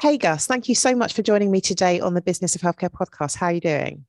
[0.00, 2.88] Hey, Gus, thank you so much for joining me today on the Business of Healthcare
[2.88, 3.36] podcast.
[3.36, 4.06] How are you doing?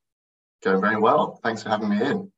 [0.63, 1.41] Going very well.
[1.43, 2.31] Thanks for having me in.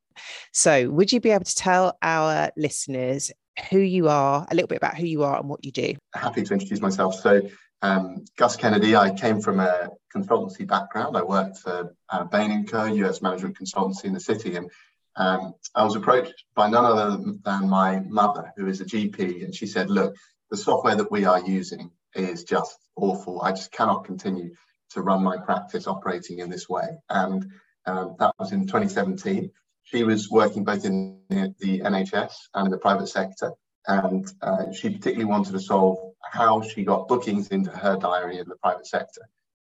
[0.53, 3.31] So, would you be able to tell our listeners
[3.69, 5.93] who you are, a little bit about who you are and what you do?
[6.15, 7.13] Happy to introduce myself.
[7.13, 7.47] So,
[7.83, 11.15] um, Gus Kennedy, I came from a consultancy background.
[11.15, 14.55] I worked for uh, Bain & Co., US management consultancy in the city.
[14.55, 14.71] And
[15.15, 19.45] um, I was approached by none other than my mother, who is a GP.
[19.45, 20.15] And she said, look,
[20.49, 23.41] the software that we are using is just awful.
[23.41, 24.51] I just cannot continue
[24.91, 26.97] to run my practice operating in this way.
[27.09, 27.45] And
[27.85, 29.51] um, that was in 2017.
[29.83, 33.51] She was working both in the NHS and in the private sector.
[33.85, 38.47] And uh, she particularly wanted to solve how she got bookings into her diary in
[38.47, 39.21] the private sector.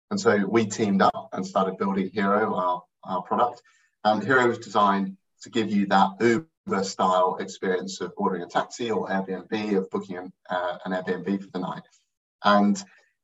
[0.09, 3.61] And so we teamed up and started building Hero, our, our product.
[4.03, 8.91] And Hero was designed to give you that Uber style experience of ordering a taxi
[8.91, 11.83] or Airbnb, of booking an, uh, an Airbnb for the night.
[12.45, 12.81] And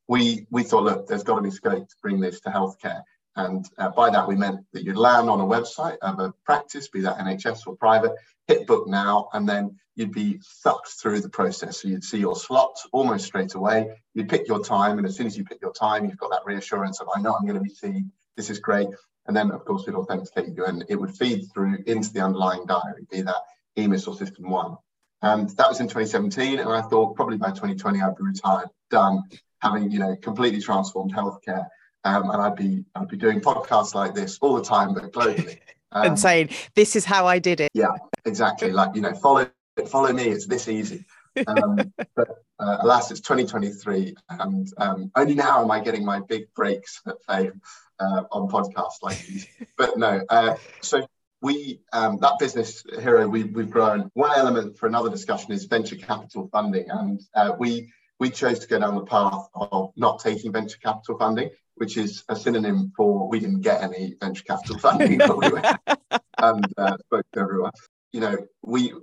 [0.08, 3.02] we we thought, look, there's got to be scope to bring this to healthcare.
[3.34, 6.88] And uh, by that, we meant that you'd land on a website of a practice,
[6.88, 8.12] be that NHS or private,
[8.46, 11.80] hit book now, and then you'd be sucked through the process.
[11.80, 13.90] So you'd see your slots almost straight away.
[14.12, 16.42] You'd pick your time, and as soon as you pick your time, you've got that
[16.44, 18.12] reassurance of, I know I'm going to be seen.
[18.36, 18.88] This is great.
[19.26, 22.66] And then, of course, we'd authenticate you, and it would feed through into the underlying
[22.66, 23.42] diary, be that
[23.76, 24.76] EMIS or SystmOne.
[25.22, 29.22] And that was in 2017, and I thought probably by 2020 I'd be retired, done,
[29.60, 31.66] having you know completely transformed healthcare.
[32.04, 35.58] Um, and I'd be I'd be doing podcasts like this all the time, but globally.
[35.94, 37.70] Um, and saying this is how I did it.
[37.74, 37.94] Yeah,
[38.24, 38.72] exactly.
[38.72, 39.46] Like you know, follow
[39.86, 40.22] follow me.
[40.22, 41.04] It's this easy.
[41.46, 41.76] Um,
[42.16, 42.28] but
[42.58, 47.22] uh, alas, it's 2023, and um, only now am I getting my big breaks at
[47.28, 47.60] fame
[48.00, 49.46] uh, on podcasts like these.
[49.76, 51.06] But no, uh, so
[51.42, 54.10] we um, that business hero we, we've grown.
[54.14, 58.68] One element for another discussion is venture capital funding, and uh, we we chose to
[58.68, 63.28] go down the path of not taking venture capital funding, which is a synonym for
[63.28, 65.66] we didn't get any venture capital funding, but we went
[66.38, 67.72] and uh, spoke to everyone.
[68.12, 68.94] You know, we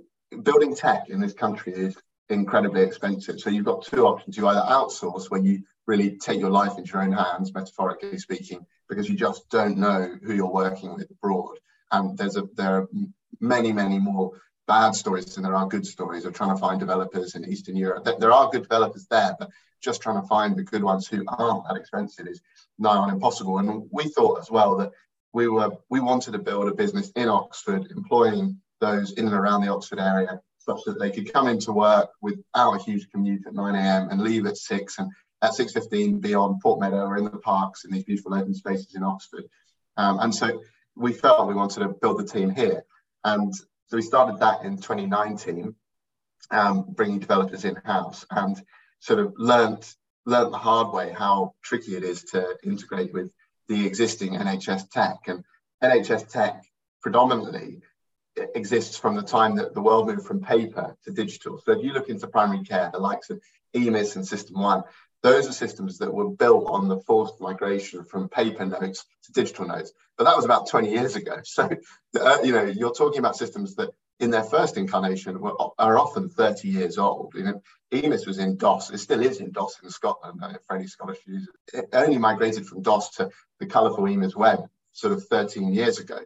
[0.42, 1.94] building tech in this country is
[2.30, 3.38] incredibly expensive.
[3.38, 6.92] So you've got two options: you either outsource, where you really take your life into
[6.92, 11.58] your own hands, metaphorically speaking, because you just don't know who you're working with abroad.
[11.92, 12.88] And there's a there are
[13.40, 14.32] many, many more
[14.66, 18.06] bad stories than there are good stories of trying to find developers in Eastern Europe.
[18.18, 21.66] There are good developers there, but just trying to find the good ones who aren't
[21.66, 22.40] that expensive is
[22.78, 23.58] nigh on impossible.
[23.58, 24.92] And we thought as well that
[25.32, 29.62] we were we wanted to build a business in Oxford, employing those in and around
[29.62, 33.54] the Oxford area, such that they could come into work without a huge commute at
[33.54, 34.08] 9 a.m.
[34.10, 35.10] and leave at six, and
[35.42, 38.94] at 6:15 be on Port Meadow or in the parks in these beautiful open spaces
[38.94, 39.44] in Oxford.
[39.96, 40.60] Um, and so
[41.00, 42.84] we felt we wanted to build the team here.
[43.24, 45.74] And so we started that in 2019,
[46.50, 48.60] um, bringing developers in house, and
[49.00, 49.86] sort of learned
[50.26, 53.32] learned the hard way how tricky it is to integrate with
[53.68, 55.20] the existing NHS tech.
[55.26, 55.44] And
[55.82, 56.62] NHS tech
[57.00, 57.80] predominantly
[58.36, 61.60] exists from the time that the world moved from paper to digital.
[61.64, 63.40] So if you look into primary care, the likes of
[63.74, 64.84] EMIS and SystmOne,
[65.22, 69.66] those are systems that were built on the forced migration from paper notes to digital
[69.66, 69.92] notes.
[70.16, 71.36] But that was about 20 years ago.
[71.44, 71.68] So,
[72.20, 76.28] uh, you know, you're talking about systems that in their first incarnation were, are often
[76.28, 77.32] 30 years old.
[77.34, 77.62] You know,
[77.92, 78.90] EMIS was in DOS.
[78.90, 81.54] It still is in DOS in Scotland for any Scottish users.
[81.72, 84.60] It only migrated from DOS to the colourful EMIS web
[84.92, 86.18] sort of 13 years ago.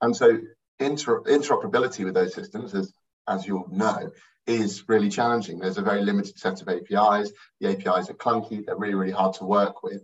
[0.00, 0.38] And so
[0.78, 2.92] inter- interoperability with those systems, as,
[3.28, 4.10] as you'll know,
[4.46, 5.58] is really challenging.
[5.58, 7.32] There's a very limited set of APIs.
[7.60, 8.64] The APIs are clunky.
[8.64, 10.02] They're really, really hard to work with.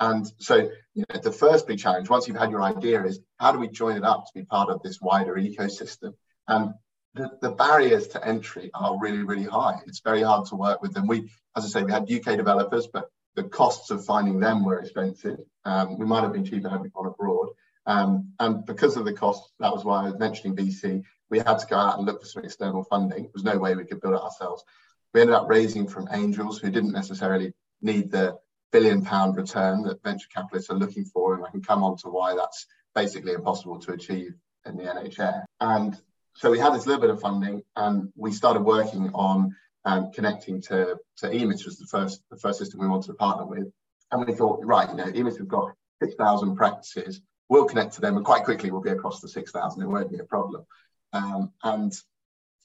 [0.00, 3.52] And so you know, the first big challenge, once you've had your idea, is how
[3.52, 6.14] do we join it up to be part of this wider ecosystem?
[6.46, 6.74] And
[7.14, 9.80] the, the barriers to entry are really, really high.
[9.86, 11.06] It's very hard to work with them.
[11.06, 14.78] We, as I say, we had UK developers, but the costs of finding them were
[14.78, 15.38] expensive.
[15.64, 17.48] Um, we might have been cheaper had we gone abroad.
[17.86, 21.58] Um, and because of the cost, that was why I was mentioning VC, we had
[21.58, 23.22] to go out and look for some external funding.
[23.22, 24.64] There was no way we could build it ourselves.
[25.12, 28.38] We ended up raising from angels who didn't necessarily need the
[28.72, 31.34] billion pound return that venture capitalists are looking for.
[31.34, 34.34] And I can come on to why that's basically impossible to achieve
[34.66, 35.44] in the NHS.
[35.60, 35.96] And
[36.34, 40.60] so we had this little bit of funding and we started working on um, connecting
[40.62, 43.72] to, to EMIS, which was the first, the first system we wanted to partner with.
[44.10, 45.72] And we thought, right, you know, EMIS have got
[46.02, 47.20] 6,000 practices.
[47.48, 49.82] We'll connect to them and quite quickly we'll be across the 6,000.
[49.82, 50.66] It won't be a problem.
[51.12, 51.92] Um, and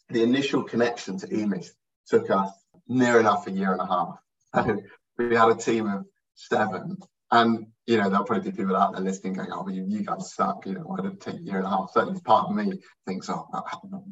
[0.10, 1.72] the initial connection to EMIS
[2.08, 2.52] took us
[2.88, 4.78] near enough a year and a half.
[5.16, 6.98] We had a team of seven
[7.34, 10.34] and you know, there'll probably be people out there listening going, "Oh, you, you guys
[10.34, 11.92] suck." You know, why did it take a year and a half?
[11.92, 13.48] Certainly, part of me thinks, "Oh,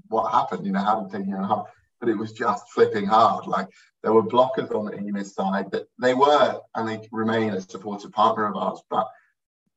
[0.10, 1.68] what happened?" You know, how did it take a year and a half?
[2.00, 3.46] But it was just flipping hard.
[3.48, 3.68] Like
[4.02, 8.12] there were blockers on the EMIS side that they were, and they remain a supportive
[8.12, 9.08] partner of ours, but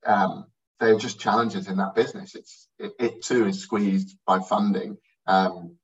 [0.07, 0.47] um,
[0.85, 2.35] they're just challenges in that business.
[2.35, 4.97] It's it, it too is squeezed by funding
[5.27, 5.77] um,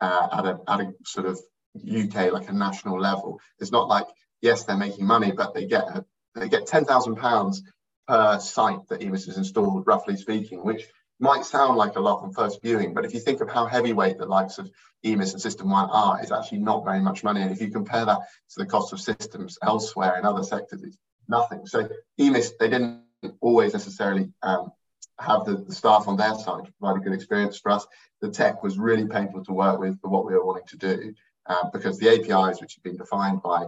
[0.00, 1.40] uh, at a at a sort of
[1.76, 3.40] UK like a national level.
[3.58, 4.06] It's not like
[4.40, 6.04] yes, they're making money, but they get a
[6.34, 7.58] they get £10,000
[8.06, 10.84] per site that EMIS is installed, roughly speaking, which
[11.20, 14.18] might sound like a lot on first viewing, but if you think of how heavyweight
[14.18, 14.70] the likes of
[15.04, 17.42] EMIS and SystmOne are, it's actually not very much money.
[17.42, 18.18] And if you compare that
[18.50, 20.96] to the cost of systems elsewhere in other sectors, it's
[21.28, 21.66] nothing.
[21.66, 21.88] So
[22.20, 23.02] EMIS, they didn't
[23.40, 24.72] always necessarily um,
[25.18, 27.86] have the, the, staff on their side to provide a good experience for us.
[28.20, 31.14] The tech was really painful to work with for what we were wanting to do
[31.46, 33.66] uh, because the APIs, which had been defined by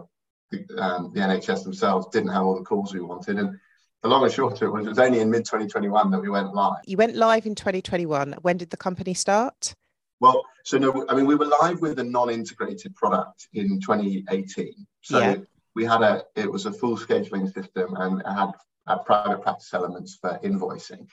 [0.51, 3.39] the, um, the NHS themselves didn't have all the calls we wanted.
[3.39, 3.59] And
[4.03, 6.31] the long and short of it was, it was only in mid 2021 that we
[6.31, 6.79] went live.
[6.87, 8.35] You went live in 2021.
[8.43, 9.75] When did the company start?
[10.21, 14.87] Well, so no, I mean, we were live with a non-integrated product in 2018.
[15.01, 15.37] So yeah.
[15.75, 18.53] we had a, it was a full scheduling system and it had,
[18.91, 21.07] had private practice elements for invoicing.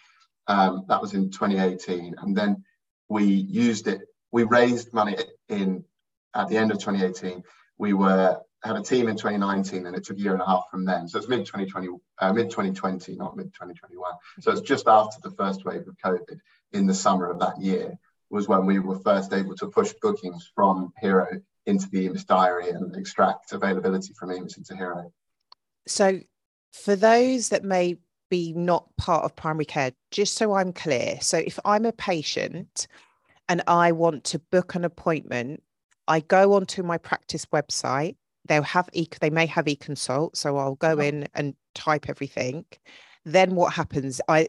[0.47, 2.63] Um, that was in 2018, and then
[3.09, 4.01] we used it.
[4.31, 5.15] We raised money
[5.49, 5.83] in
[6.33, 7.43] at the end of 2018.
[7.77, 10.65] We were had a team in 2019 and it took a year and a half
[10.69, 11.07] from then.
[11.07, 11.89] So it's mid 2020,
[12.19, 14.11] uh, mid 2020, not mid 2021.
[14.41, 16.39] So it's just after the first wave of COVID
[16.73, 17.97] in the summer of that year
[18.29, 21.27] was when we were first able to push bookings from Hero
[21.65, 25.11] into the EMIS diary and extract availability from EMIS into Hero.
[25.87, 26.19] So
[26.77, 27.97] for those that may
[28.29, 31.17] be not part of primary care, just so I'm clear.
[31.21, 32.87] So if I'm a patient
[33.49, 35.63] and I want to book an appointment,
[36.07, 38.15] I go onto my practice website.
[38.47, 42.63] They'll have e they may have e-consult so i'll go in and type everything.
[43.25, 44.21] Then what happens?
[44.29, 44.47] I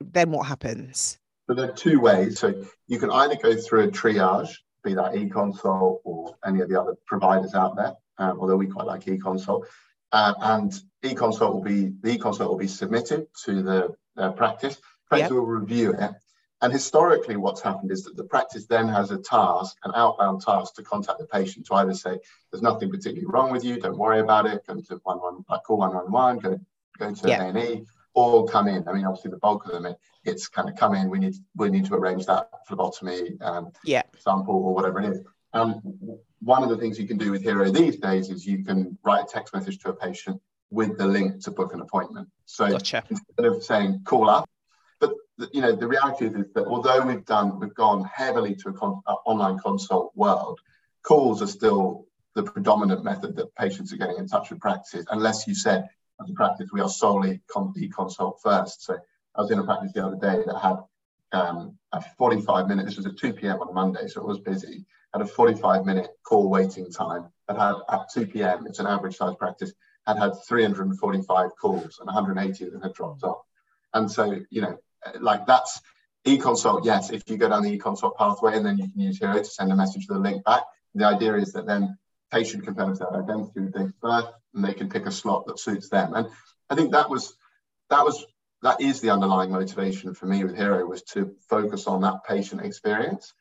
[0.00, 1.18] then what happens?
[1.46, 2.40] So there are two ways.
[2.40, 6.80] So you can either go through a triage be that e-consult or any of the
[6.80, 9.66] other providers out there um, although we quite like e-consult
[10.12, 14.78] uh, and e-consult will be the e-consult will be submitted to the uh, practice
[15.08, 15.32] practice yep.
[15.32, 16.12] will review it
[16.60, 20.74] and historically, what's happened is that the practice then has a task, an outbound task
[20.74, 22.18] to contact the patient to either say,
[22.50, 25.62] there's nothing particularly wrong with you, don't worry about it, go to one, one, like
[25.62, 26.60] call 111, go,
[26.98, 27.52] go to yeah.
[27.52, 27.84] A&E,
[28.14, 28.88] or come in.
[28.88, 31.36] I mean, obviously the bulk of them, it, it's kind of come in, we need,
[31.54, 34.02] we need to arrange that phlebotomy um, yeah.
[34.18, 35.20] sample or whatever it is.
[35.52, 35.80] Um,
[36.40, 39.24] one of the things you can do with Hero these days is you can write
[39.24, 40.40] a text message to a patient
[40.70, 42.28] with the link to book an appointment.
[42.44, 43.04] So gotcha.
[43.08, 44.48] instead of saying call up,
[45.00, 45.12] But
[45.52, 48.74] you know, the reality is, is that although we've done, we've gone heavily to an
[48.74, 50.60] con- uh, online consult world,
[51.02, 55.46] calls are still the predominant method that patients are getting in touch with practices, unless
[55.46, 55.88] you said,
[56.22, 58.84] as a practice, we are solely con- e-consult first.
[58.84, 58.96] So
[59.34, 60.76] I was in a practice the other day that had
[61.32, 63.60] um, a 45 minute, this was at 2 p.m.
[63.60, 67.74] on Monday, so it was busy, had a 45 minute call waiting time, had had
[67.88, 69.72] at 2 p.m., it's an average size practice,
[70.06, 73.44] had had 345 calls and 180 of them had dropped off.
[73.94, 74.78] And so, you know,
[75.20, 75.80] like that's
[76.24, 79.38] e-consult, yes, if you go down the e-consult pathway and then you can use Hero
[79.38, 80.62] to send a message to the link back.
[80.94, 81.96] The idea is that then
[82.32, 85.46] patient can put their identity with date of birth and they can pick a slot
[85.46, 86.14] that suits them.
[86.14, 86.28] And
[86.68, 87.34] I think that was
[87.90, 88.24] that was
[88.62, 92.62] that is the underlying motivation for me with Hero was to focus on that patient
[92.62, 93.32] experience.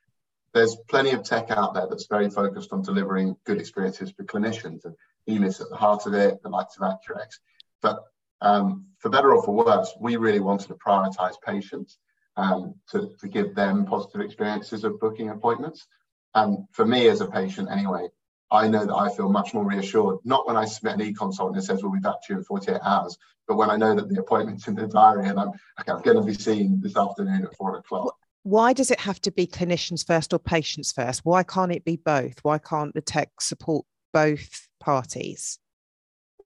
[0.54, 4.86] There's plenty of tech out there that's very focused on delivering good experiences for clinicians
[4.86, 4.96] and
[5.28, 7.38] EMIS at the heart of it, the likes of Accurx.
[7.82, 8.00] But
[8.42, 11.98] um, for better or for worse, we really wanted to prioritize patients
[12.38, 15.88] um, to, to give them positive experiences of booking appointments.
[16.34, 18.10] And for me as a patient, anyway,
[18.50, 21.58] I know that I feel much more reassured, not when I submit an e-consult and
[21.58, 24.08] it says we'll be back to you in 48 hours, but when I know that
[24.08, 25.50] the appointment's in the diary and I'm,
[25.80, 28.16] okay, I'm going to be seen this afternoon at four o'clock.
[28.48, 31.26] Why does it have to be clinicians first or patients first?
[31.26, 32.40] Why can't it be both?
[32.44, 35.60] Why can't the tech support both parties?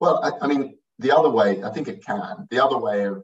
[0.00, 2.48] Well, I, I mean, the other way, I think it can.
[2.50, 3.22] The other way of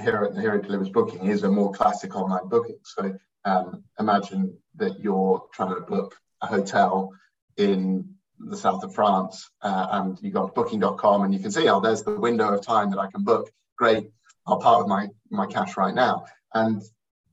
[0.00, 2.78] here, at here it delivers booking is a more classic online booking.
[2.84, 7.12] So um, imagine that you're trying to book a hotel
[7.56, 8.08] in
[8.38, 12.04] the south of France uh, and you got booking.com and you can see, oh, there's
[12.04, 13.50] the window of time that I can book.
[13.76, 14.12] Great,
[14.46, 16.26] I'll part with my, my cash right now.
[16.54, 16.84] And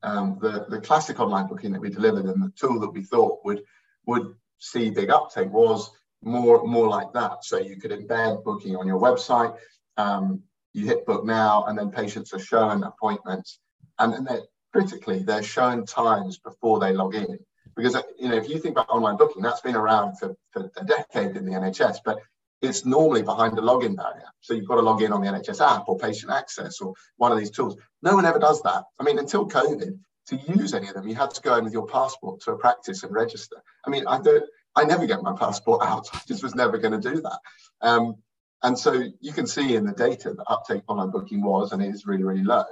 [0.03, 3.39] um, the, the classic online booking that we delivered and the tool that we thought
[3.45, 3.63] would
[4.05, 5.91] would see big uptake was
[6.21, 7.43] more more like that.
[7.43, 9.55] So you could embed booking on your website.
[9.97, 10.43] Um,
[10.73, 13.59] you hit book now, and then patients are shown appointments,
[13.99, 14.41] and then they're
[14.71, 17.39] critically they're shown times before they log in.
[17.75, 20.85] Because you know, if you think about online booking, that's been around for, for a
[20.85, 22.19] decade in the NHS, but
[22.63, 24.27] it's normally behind a login barrier.
[24.39, 27.31] So you've got to log in on the NHS app or patient access or one
[27.31, 27.75] of these tools.
[28.01, 28.85] No one ever does that.
[28.99, 31.73] I mean, until COVID, to use any of them, you had to go in with
[31.73, 33.61] your passport to a practice and register.
[33.85, 36.07] I mean, I don't, I never get my passport out.
[36.13, 37.39] I just was never going to do that.
[37.81, 38.15] Um,
[38.63, 42.05] and so you can see in the data that uptake online booking was and is
[42.05, 42.63] really, really low.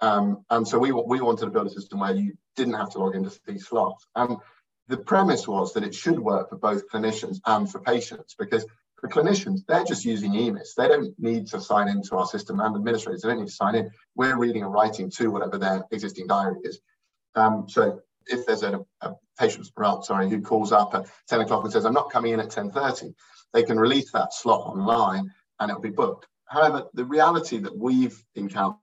[0.00, 2.98] Um, and so we, we wanted to build a system where you didn't have to
[2.98, 4.04] log into these slots.
[4.16, 4.36] And
[4.88, 8.66] the premise was that it should work for both clinicians and for patients because
[9.00, 10.74] for clinicians, they're just using EMIS.
[10.76, 13.22] They don't need to sign into our system and administrators.
[13.22, 13.90] They don't need to sign in.
[14.16, 16.80] We're reading and writing to whatever their existing diary is.
[17.34, 21.64] Um, so if there's a, a patient, well, sorry, who calls up at 10 o'clock
[21.64, 23.14] and says, I'm not coming in at 10.30,
[23.52, 26.26] they can release that slot online and it'll be booked.
[26.46, 28.78] However, the reality that we've encountered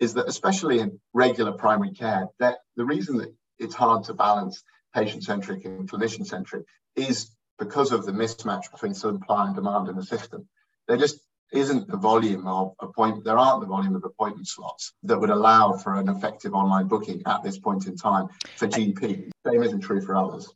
[0.00, 4.62] is that especially in regular primary care, that the reason that it's hard to balance
[4.94, 6.64] patient-centric and clinician-centric
[6.96, 7.30] is
[7.60, 10.48] because of the mismatch between supply and demand in the system.
[10.88, 11.20] There just
[11.52, 15.74] isn't the volume of appointment, there aren't the volume of appointment slots that would allow
[15.74, 19.30] for an effective online booking at this point in time for GP.
[19.46, 20.52] Same isn't true for others.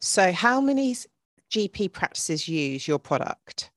[0.00, 0.94] So, how many
[1.50, 3.70] GP practices use your product?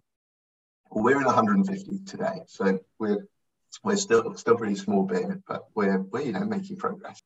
[0.91, 3.27] We're in 150 today, so we're
[3.83, 7.21] we're still still pretty small bit, but we're we're you know making progress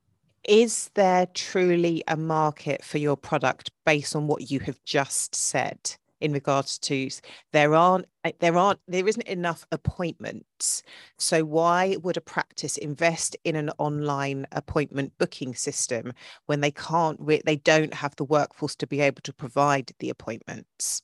[0.47, 5.95] is there truly a market for your product based on what you have just said
[6.21, 7.09] in regards to
[7.51, 10.83] there aren't eh, there aren't there isn't enough appointments.
[11.17, 16.13] So why would a practice invest in an online appointment booking system
[16.45, 21.01] when they can't they don't have the workforce to be able to provide the appointments?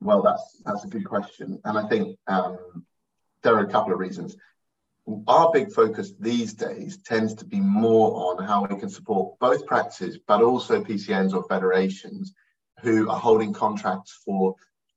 [0.00, 1.60] Well that's that's a good question.
[1.64, 2.58] And i think um,
[3.42, 4.36] there are a couple of reasons
[5.26, 9.66] our big focus these days tends to be more on how we can support both
[9.66, 12.32] practices, but also PCNs or federations
[12.80, 14.56] who are holding contracts for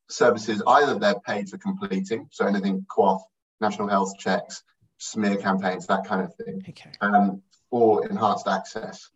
[0.09, 3.19] services either they're paid for completing, so anything QOF,
[3.59, 4.63] national health checks,
[4.97, 6.91] smear campaigns, that kind of thing, okay.
[7.01, 9.09] um, or enhanced access.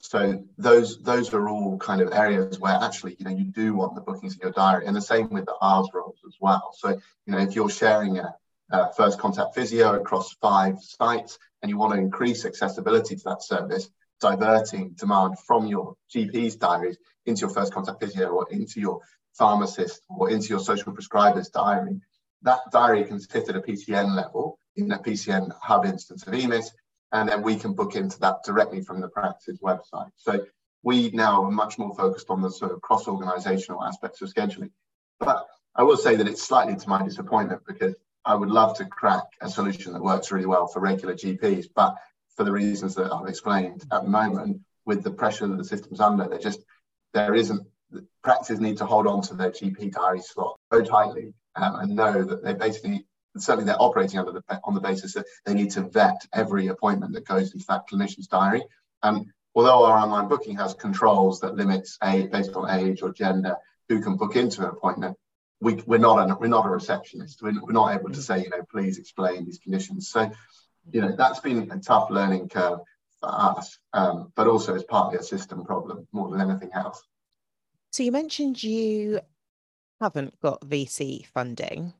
[0.00, 3.96] So those those are all kind of areas where actually you know you do want
[3.96, 6.72] the bookings in your diary, and the same with the ARRS roles as well.
[6.76, 8.34] So you know if you're sharing a
[8.70, 13.42] uh, first contact physio across five sites, and you want to increase accessibility to that
[13.42, 13.88] service,
[14.20, 19.00] diverting demand from your GP's diaries into your first contact physio or into your
[19.34, 22.00] pharmacist or into your social prescriber's diary.
[22.42, 26.70] That diary can sit at a PCN level in a PCN hub instance of EMIS,
[27.12, 30.10] and then we can book into that directly from the practice website.
[30.16, 30.44] So
[30.82, 34.70] we now are much more focused on the sort of cross-organizational aspects of scheduling.
[35.18, 37.94] But I will say that it's slightly to my disappointment because
[38.28, 41.96] I would love to crack a solution that works really well for regular GPs, but
[42.36, 45.98] for the reasons that I've explained at the moment, with the pressure that the system's
[45.98, 46.60] under, there just
[47.14, 47.66] there isn't.
[48.22, 52.22] Practices need to hold on to their GP diary slot so tightly um, and know
[52.22, 53.06] that they basically
[53.38, 57.14] certainly they're operating under the on the basis that they need to vet every appointment
[57.14, 58.62] that goes into that clinician's diary.
[59.02, 63.56] And although our online booking has controls that limits a based on age or gender
[63.88, 65.16] who can book into an appointment,
[65.60, 67.42] we, we're not a, we're not a receptionist.
[67.42, 70.08] We're, we're not able to say, you know, please explain these conditions.
[70.08, 70.30] So,
[70.90, 72.80] you know, that's been a tough learning curve
[73.20, 77.02] for us, um, but also it's partly a system problem more than anything else.
[77.90, 79.20] So you mentioned you
[80.00, 81.94] haven't got VC funding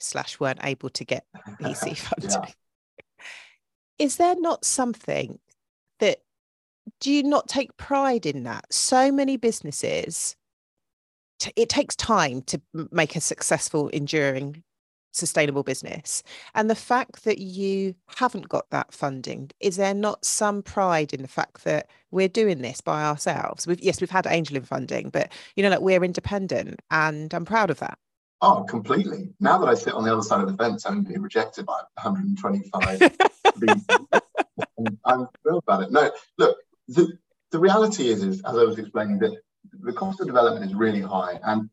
[0.00, 1.24] slash weren't able to get
[1.60, 2.30] VC funding.
[2.30, 2.50] yeah.
[3.98, 5.38] Is there not something
[6.00, 6.18] that
[7.00, 8.72] do you not take pride in that?
[8.72, 10.36] So many businesses
[11.44, 12.60] t- it takes time to
[12.90, 14.62] make a successful, enduring,
[15.12, 16.22] sustainable business.
[16.54, 21.22] And the fact that you haven't got that funding, is there not some pride in
[21.22, 23.66] the fact that we're doing this by ourselves?
[23.66, 27.44] We've, yes, we've had angel in funding, but you know, like we're independent, and I'm
[27.44, 27.98] proud of that.
[28.40, 29.32] Oh, completely.
[29.40, 33.00] Now that I sit on the other side of the fence, been rejected by 125,
[34.80, 35.92] and I'm thrilled about it.
[35.92, 36.56] No, look,
[36.88, 37.16] the,
[37.52, 39.32] the reality is, is, as I was explaining, that
[39.82, 41.38] the cost of development is really high.
[41.42, 41.68] And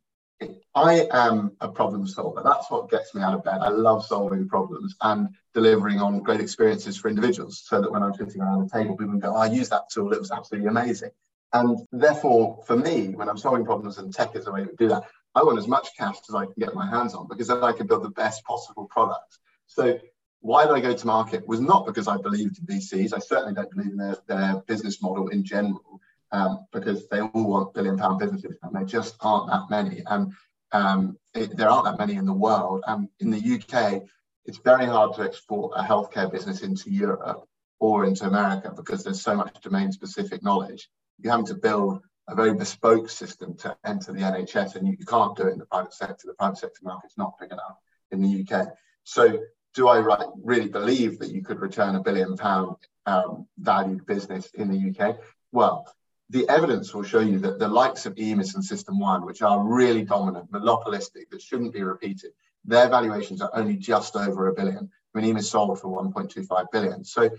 [0.73, 2.41] I am a problem solver.
[2.43, 3.59] That's what gets me out of bed.
[3.61, 8.13] I love solving problems and delivering on great experiences for individuals so that when I'm
[8.13, 10.13] sitting around the table, people go, oh, I use that tool.
[10.13, 11.11] It was absolutely amazing.
[11.53, 14.87] And therefore, for me, when I'm solving problems and tech is a way to do
[14.87, 15.03] that,
[15.35, 17.73] I want as much cash as I can get my hands on because then I
[17.73, 19.37] can build the best possible product.
[19.67, 19.99] So
[20.39, 23.13] why did I go to market was not because I believed in VCs.
[23.13, 27.31] I certainly don't believe in their, their business model in general um, because they all
[27.33, 30.03] want billion pound businesses and there just aren't that many.
[30.07, 30.33] And
[30.71, 32.83] um, it, there aren't that many in the world.
[32.87, 34.03] And in the UK,
[34.45, 37.43] it's very hard to export a healthcare business into Europe
[37.79, 40.89] or into America because there's so much domain specific knowledge.
[41.19, 45.05] You're having to build a very bespoke system to enter the NHS, and you, you
[45.05, 46.27] can't do it in the private sector.
[46.27, 47.77] The private sector market's not big enough
[48.11, 48.69] in the UK.
[49.03, 49.39] So,
[49.73, 54.49] do I right, really believe that you could return a billion pound um, valued business
[54.53, 55.17] in the UK?
[55.51, 55.93] Well,
[56.31, 60.03] the evidence will show you that the likes of EMIS and SystmOne, which are really
[60.03, 62.31] dominant, monopolistic, that shouldn't be repeated,
[62.63, 64.89] their valuations are only just over a billion.
[65.13, 67.03] I mean, EMIS sold for 1.25 billion.
[67.03, 67.31] So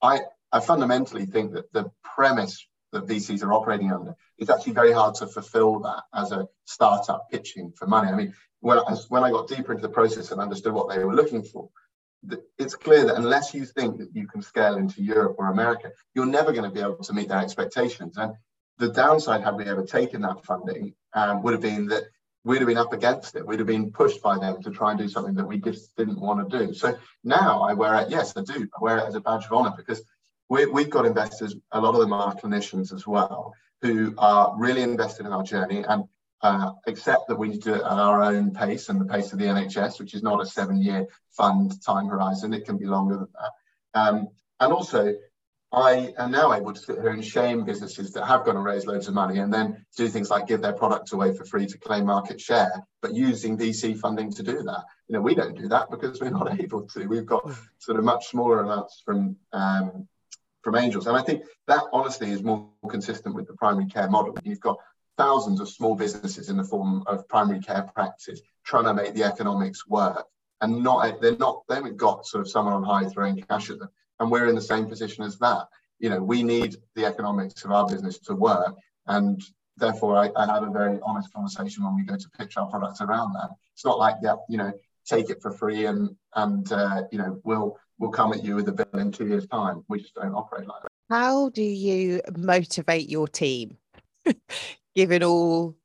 [0.00, 0.20] I,
[0.50, 5.16] I fundamentally think that the premise that VCs are operating under is actually very hard
[5.16, 8.08] to fulfill that as a startup pitching for money.
[8.08, 11.04] I mean, when I, when I got deeper into the process and understood what they
[11.04, 11.68] were looking for,
[12.58, 16.26] it's clear that unless you think that you can scale into Europe or America, you're
[16.26, 18.16] never going to be able to meet their expectations.
[18.16, 18.34] And
[18.78, 22.04] the downside, had we ever taken that funding, um, would have been that
[22.44, 23.46] we'd have been up against it.
[23.46, 26.20] We'd have been pushed by them to try and do something that we just didn't
[26.20, 26.74] want to do.
[26.74, 28.68] So now I wear it, yes, I do.
[28.74, 30.02] I wear it as a badge of honor because
[30.48, 34.82] we, we've got investors, a lot of them are clinicians as well, who are really
[34.82, 36.04] invested in our journey and
[36.42, 39.32] uh, accept that we need to do it at our own pace and the pace
[39.32, 41.06] of the NHS, which is not a seven year
[41.36, 42.54] fund time horizon.
[42.54, 44.00] It can be longer than that.
[44.00, 44.28] Um,
[44.58, 45.14] and also,
[45.72, 48.86] I am now able to sit here and shame businesses that have gone and raise
[48.86, 51.78] loads of money and then do things like give their products away for free to
[51.78, 54.84] claim market share, but using VC funding to do that.
[55.06, 57.06] You know, we don't do that because we're not able to.
[57.06, 60.08] We've got sort of much smaller amounts from um,
[60.62, 64.36] from angels, and I think that honestly is more consistent with the primary care model.
[64.42, 64.78] You've got
[65.20, 69.22] thousands of small businesses in the form of primary care practices trying to make the
[69.22, 70.24] economics work.
[70.62, 73.78] And not they're not they haven't got sort of someone on high throwing cash at
[73.78, 73.90] them.
[74.18, 75.68] And we're in the same position as that.
[75.98, 78.74] You know we need the economics of our business to work.
[79.06, 79.42] And
[79.76, 83.02] therefore I, I have a very honest conversation when we go to pitch our products
[83.02, 83.50] around that.
[83.74, 84.72] It's not like yeah you know
[85.04, 88.68] take it for free and and uh, you know we'll we'll come at you with
[88.68, 89.84] a bill in two years time.
[89.88, 90.88] We just don't operate like that.
[91.10, 93.76] How do you motivate your team
[94.94, 95.76] given all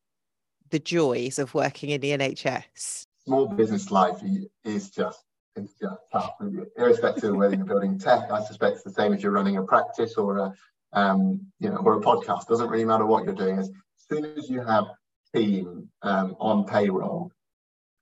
[0.70, 3.08] the joys of working in the NHS?
[3.26, 4.20] Small business life
[4.64, 5.24] is just
[5.56, 6.34] it's just tough.
[6.78, 9.64] Irrespective of whether you're building tech, I suspect it's the same if you're running a
[9.64, 10.54] practice or a
[10.94, 12.48] um, you know or a podcast.
[12.48, 13.60] Doesn't really matter what you're doing.
[13.60, 13.72] As
[14.10, 14.86] soon as you have
[15.34, 17.32] team um, on payroll,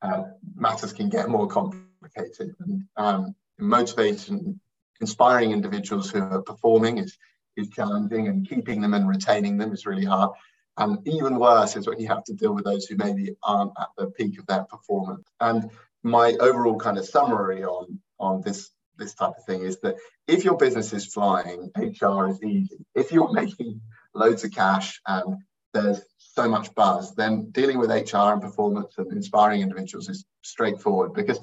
[0.02, 0.24] uh,
[0.56, 2.56] matters can get more complicated.
[2.60, 4.60] And um, motivation,
[5.00, 7.18] inspiring individuals who are performing is
[7.56, 10.32] is challenging, and keeping them and retaining them is really hard.
[10.78, 13.90] And even worse is when you have to deal with those who maybe aren't at
[13.98, 15.28] the peak of their performance.
[15.40, 15.70] And
[16.02, 19.96] my overall kind of summary on, on this, this type of thing is that
[20.28, 22.86] if your business is flying, HR is easy.
[22.96, 23.82] If you're making
[24.16, 25.38] loads of cash and
[25.74, 31.14] there's so much buzz, then dealing with HR and performance and inspiring individuals is straightforward
[31.14, 31.40] because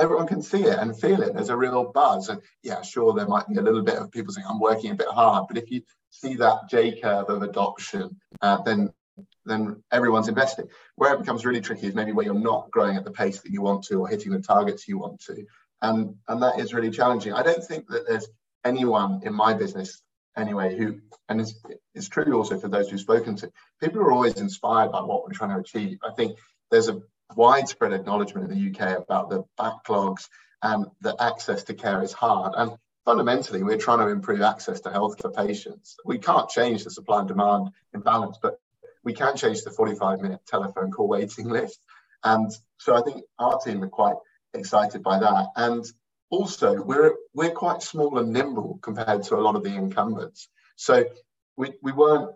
[0.00, 1.34] everyone can see it and feel it.
[1.34, 2.28] There's a real buzz.
[2.28, 4.94] And yeah, sure, there might be a little bit of people saying, I'm working a
[4.94, 5.46] bit hard.
[5.48, 8.92] But if you see that J curve of adoption, uh, then
[9.44, 10.66] then everyone's investing.
[10.96, 13.52] Where it becomes really tricky is maybe where you're not growing at the pace that
[13.52, 15.44] you want to or hitting the targets you want to.
[15.82, 17.32] And, and that is really challenging.
[17.32, 18.28] I don't think that there's
[18.64, 20.02] anyone in my business
[20.36, 21.54] anyway who, and it's,
[21.94, 25.32] it's true also for those who've spoken to, people are always inspired by what we're
[25.32, 25.98] trying to achieve.
[26.06, 26.38] I think
[26.70, 27.00] there's a
[27.36, 30.28] widespread acknowledgement in the UK about the backlogs
[30.62, 32.54] and that access to care is hard.
[32.56, 32.72] And
[33.04, 35.96] fundamentally, we're trying to improve access to health for patients.
[36.04, 38.58] We can't change the supply and demand imbalance, but
[39.02, 41.80] we can change the 45 minute telephone call waiting list.
[42.22, 44.16] And so I think our team are quite
[44.52, 45.46] excited by that.
[45.56, 45.84] And
[46.30, 50.48] also, we're we're quite small and nimble compared to a lot of the incumbents.
[50.76, 51.04] So
[51.56, 52.30] we, we weren't,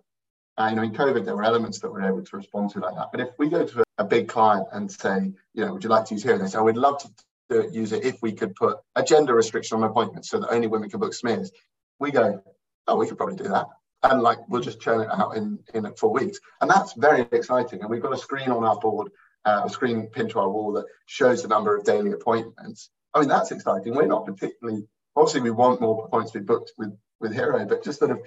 [0.56, 2.80] uh, you know, in COVID, there were elements that we were able to respond to
[2.80, 3.08] like that.
[3.12, 5.90] But if we go to a, a big client and say, you know, would you
[5.90, 6.24] like to use?
[6.24, 7.10] And they say, I would love to
[7.50, 10.66] to use it if we could put a gender restriction on appointments so that only
[10.66, 11.52] women can book smears.
[11.98, 12.42] We go,
[12.86, 13.66] oh, we could probably do that.
[14.02, 16.40] And like, we'll just churn it out in, in four weeks.
[16.62, 17.82] And that's very exciting.
[17.82, 19.10] And we've got a screen on our board,
[19.44, 22.88] uh, a screen pinned to our wall that shows the number of daily appointments.
[23.12, 23.94] I mean, that's exciting.
[23.94, 24.86] We're not particularly
[25.16, 28.18] obviously we want more points to be booked with with Hero, but just sort of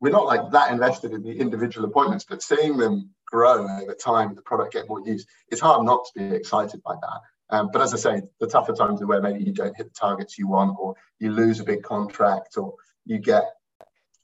[0.00, 4.34] we're not like that invested in the individual appointments, but seeing them grow over time,
[4.34, 7.20] the product get more use, it's hard not to be excited by that.
[7.50, 9.98] Um, but as I say, the tougher times are where maybe you don't hit the
[9.98, 13.44] targets you want, or you lose a big contract, or you get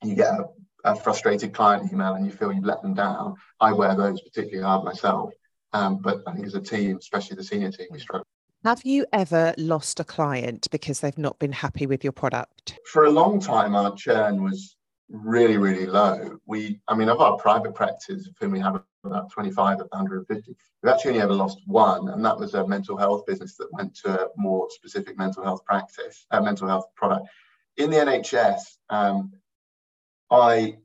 [0.05, 0.45] you get a,
[0.85, 3.35] a frustrated client email and you feel you've let them down.
[3.61, 5.33] I wear those particularly hard myself.
[5.73, 8.25] Um, but I think as a team, especially the senior team, we struggle.
[8.65, 12.79] Have you ever lost a client because they've not been happy with your product?
[12.93, 14.77] For a long time, our churn was
[15.09, 16.38] really, really low.
[16.47, 20.57] We, I mean, of our private practice, of whom we have about 25 of 150,
[20.83, 23.95] we've actually only ever lost one, and that was a mental health business that went
[23.97, 27.29] to a more specific mental health practice, a mental health product.
[27.77, 29.33] In the NHS, um,
[30.31, 30.79] I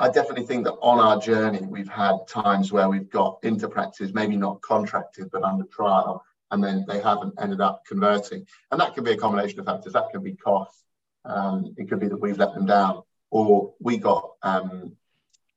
[0.00, 4.12] I definitely think that on our journey, we've had times where we've got into practice,
[4.14, 8.46] maybe not contracted, but under trial, and then they haven't ended up converting.
[8.70, 9.94] And that could be a combination of factors.
[9.94, 10.84] That could be cost.
[11.24, 14.96] Um, it could be that we've let them down, or we got, um,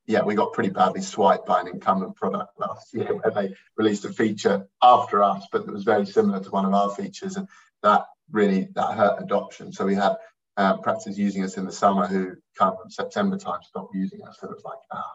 [0.05, 4.05] yeah, we got pretty badly swiped by an incumbent product last year where they released
[4.05, 7.47] a feature after us, but it was very similar to one of our features, and
[7.83, 9.71] that really that hurt adoption.
[9.71, 10.15] So we had
[10.57, 14.37] uh, practice using us in the summer who come September time stop using us.
[14.39, 15.13] So it's like, ah,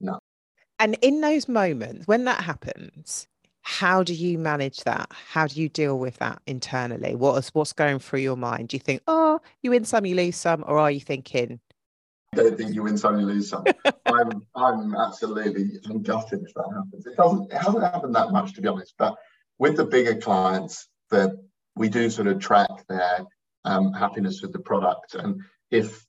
[0.00, 0.18] no.
[0.78, 3.26] And in those moments, when that happens,
[3.62, 5.10] how do you manage that?
[5.30, 7.14] How do you deal with that internally?
[7.14, 8.68] What is what's going through your mind?
[8.68, 11.60] Do you think, oh, you win some, you lose some, or are you thinking?
[12.38, 13.64] I don't think you win some, you lose some.
[14.06, 17.06] I'm I'm absolutely I'm gutted if that happens.
[17.06, 19.16] It doesn't it hasn't happened that much to be honest, but
[19.58, 21.30] with the bigger clients, that
[21.76, 23.20] we do sort of track their
[23.64, 25.14] um, happiness with the product.
[25.14, 26.04] And if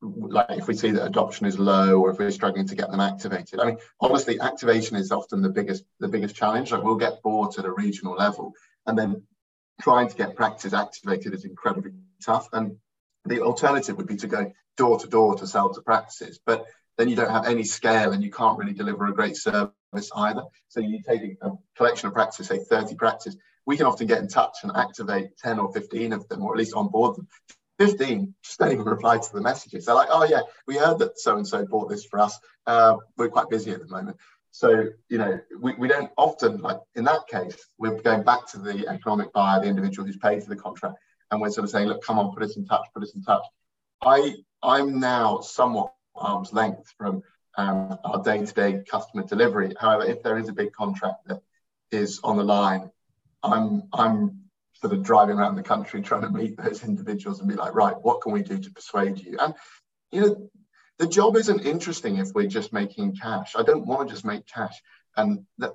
[0.00, 3.00] like if we see that adoption is low or if we're struggling to get them
[3.00, 7.20] activated i mean honestly activation is often the biggest the biggest challenge like we'll get
[7.20, 8.52] boards at a regional level
[8.86, 9.20] and then
[9.80, 11.90] trying to get practice activated is incredibly
[12.24, 12.76] tough and
[13.28, 17.08] the alternative would be to go door to door to sell to practices but then
[17.08, 19.72] you don't have any scale and you can't really deliver a great service
[20.16, 23.36] either so you take a collection of practices say 30 practices
[23.68, 26.58] we can often get in touch and activate 10 or 15 of them, or at
[26.58, 27.28] least onboard them.
[27.78, 29.84] 15 just don't even reply to the messages.
[29.84, 32.38] They're like, oh, yeah, we heard that so and so bought this for us.
[32.66, 34.16] Uh, we're quite busy at the moment.
[34.52, 38.58] So, you know, we, we don't often, like in that case, we're going back to
[38.58, 40.96] the economic buyer, the individual who's paid for the contract,
[41.30, 43.22] and we're sort of saying, look, come on, put us in touch, put us in
[43.22, 43.44] touch.
[44.02, 47.22] I, I'm now somewhat arm's length from
[47.56, 49.74] um, our day-to-day customer delivery.
[49.78, 51.40] However, if there is a big contract that
[51.90, 52.90] is on the line
[53.42, 57.54] I'm I'm sort of driving around the country trying to meet those individuals and be
[57.54, 59.36] like, right, what can we do to persuade you?
[59.40, 59.54] And
[60.10, 60.50] you know,
[60.98, 63.54] the job isn't interesting if we're just making cash.
[63.56, 64.80] I don't want to just make cash.
[65.16, 65.72] And that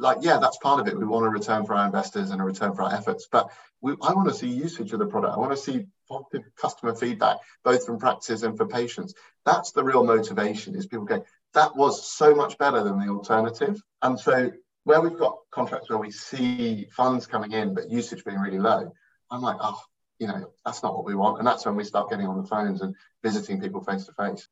[0.00, 0.98] like, yeah, that's part of it.
[0.98, 3.28] We want a return for our investors and a return for our efforts.
[3.30, 5.34] But we, I want to see usage of the product.
[5.34, 9.14] I want to see positive customer feedback, both from practice and for patients.
[9.44, 13.80] That's the real motivation is people going, that was so much better than the alternative.
[14.02, 14.50] And so
[14.84, 18.92] where we've got contracts where we see funds coming in but usage being really low,
[19.30, 19.80] I'm like, oh,
[20.18, 21.38] you know, that's not what we want.
[21.38, 24.48] And that's when we start getting on the phones and visiting people face to face.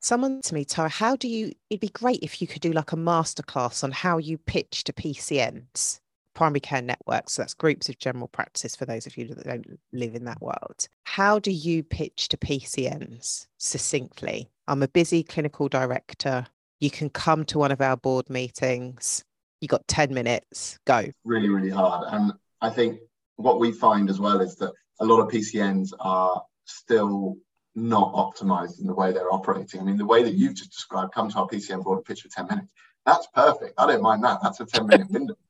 [0.00, 1.52] Someone to me, Tara, how do you?
[1.70, 4.92] It'd be great if you could do like a masterclass on how you pitch to
[4.92, 6.00] PCNs,
[6.34, 7.34] primary care networks.
[7.34, 10.40] So that's groups of general practice for those of you that don't live in that
[10.40, 10.88] world.
[11.04, 14.50] How do you pitch to PCNs succinctly?
[14.66, 16.46] I'm a busy clinical director.
[16.80, 19.24] You can come to one of our board meetings
[19.60, 22.98] you got 10 minutes go really really hard and i think
[23.36, 27.36] what we find as well is that a lot of pcns are still
[27.78, 29.80] not optimized in the way they're operating.
[29.80, 32.22] I mean the way that you've just described come to our pcn board and pitch
[32.22, 32.68] for 10 minutes
[33.08, 33.72] that's perfect.
[33.78, 34.40] I don't mind that.
[34.42, 35.34] That's a 10 minute window.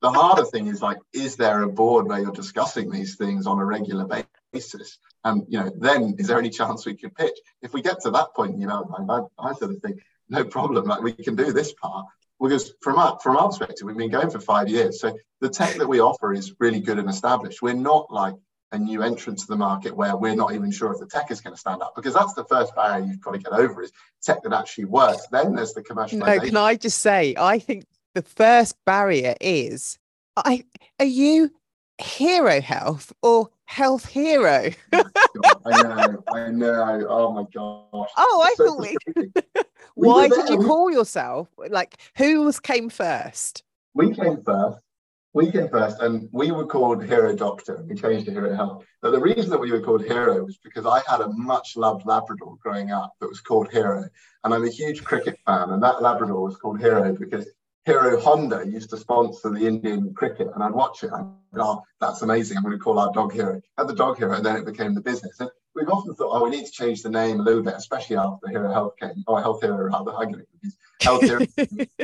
[0.00, 3.58] The harder thing is like is there a board where you're discussing these things on
[3.58, 4.06] a regular
[4.52, 4.98] basis?
[5.24, 7.36] And you know then is there any chance we could pitch?
[7.62, 10.86] If we get to that point you know I, I sort of think no problem.
[10.86, 12.06] Like we can do this part.
[12.40, 15.00] Because from our from our perspective, we've been going for five years.
[15.00, 17.62] So the tech that we offer is really good and established.
[17.62, 18.34] We're not like
[18.72, 21.40] a new entrant to the market where we're not even sure if the tech is
[21.40, 23.92] going to stand up because that's the first barrier you've got to get over is
[24.22, 25.26] tech that actually works.
[25.30, 26.18] Then there's the commercial.
[26.18, 29.98] No, can I just say, I think the first barrier is
[30.36, 30.64] I
[30.98, 31.50] are you
[31.98, 34.70] hero health or health hero?
[34.92, 35.04] oh
[35.64, 37.06] I know, I know.
[37.08, 38.10] Oh my gosh.
[38.16, 39.66] Oh, I so thought.
[39.94, 41.48] Why did you call yourself?
[41.70, 43.62] Like, who was came first?
[43.94, 44.78] We came first.
[45.36, 47.84] We came first, and we were called Hero Doctor.
[47.86, 48.86] We changed to Hero Health.
[49.02, 52.06] But the reason that we were called Hero was because I had a much loved
[52.06, 54.08] Labrador growing up that was called Hero,
[54.44, 57.46] and I'm a huge cricket fan, and that Labrador was called Hero because
[57.86, 61.10] Hero Honda used to sponsor the Indian cricket, and I'd watch it.
[61.12, 62.56] And I'd, oh, that's amazing!
[62.56, 63.62] I'm going to call our dog Hero.
[63.78, 65.38] Had the dog Hero, and then it became the business.
[65.38, 68.16] And we've often thought, oh, we need to change the name a little bit, especially
[68.16, 69.22] after Hero Health came.
[69.28, 70.12] Oh, Health Hero rather.
[70.16, 70.48] I get it.
[71.00, 71.46] Health Hero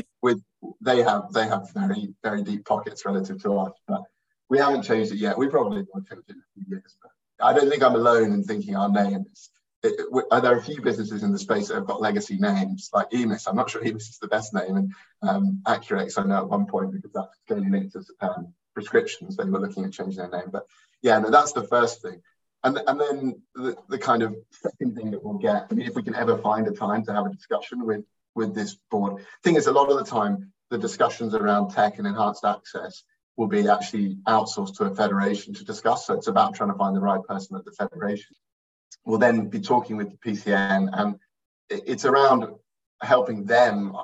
[0.22, 0.40] with
[0.80, 4.02] they have they have very very deep pockets relative to us, but
[4.48, 5.36] we haven't changed it yet.
[5.36, 6.96] We probably will change it in a few years.
[7.02, 7.10] But
[7.44, 9.50] I don't think I'm alone in thinking our name is
[9.82, 9.96] it,
[10.30, 13.48] there are a few businesses in the space that have got legacy names like EMIS.
[13.48, 14.92] I'm not sure EMIS is the best name, and
[15.22, 19.36] um, Accurx I know at one point because that's clearly linked to um, prescriptions.
[19.36, 20.66] They were looking at changing their name, but
[21.02, 22.22] yeah, no, that's the first thing.
[22.64, 25.96] And, and then the, the kind of second thing that we'll get, I mean, if
[25.96, 29.56] we can ever find a time to have a discussion with with this board, thing
[29.56, 33.02] is a lot of the time the discussions around tech and enhanced access
[33.36, 36.06] will be actually outsourced to a federation to discuss.
[36.06, 38.36] So it's about trying to find the right person at the federation
[39.04, 41.16] will then be talking with the PCN, and
[41.68, 42.46] it's around
[43.00, 43.96] helping them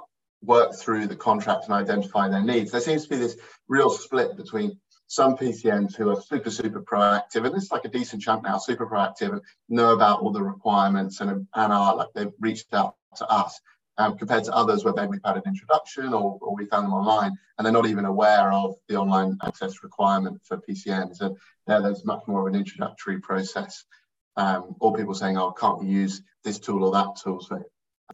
[0.43, 2.71] work through the contract and identify their needs.
[2.71, 3.37] There seems to be this
[3.69, 8.23] real split between some PCNs who are super, super proactive, and it's like a decent
[8.23, 12.33] chunk now, super proactive and know about all the requirements and, and are like they've
[12.41, 13.61] reached out to us.
[14.01, 16.93] Um, compared to others where maybe we've had an introduction or, or, we found them
[16.93, 21.21] online and they're not even aware of the online access requirement for PCNs.
[21.21, 23.85] And there, there's much more of an introductory process
[24.39, 27.41] um, or people saying, oh, can't we use this tool or that tool?
[27.41, 27.63] So,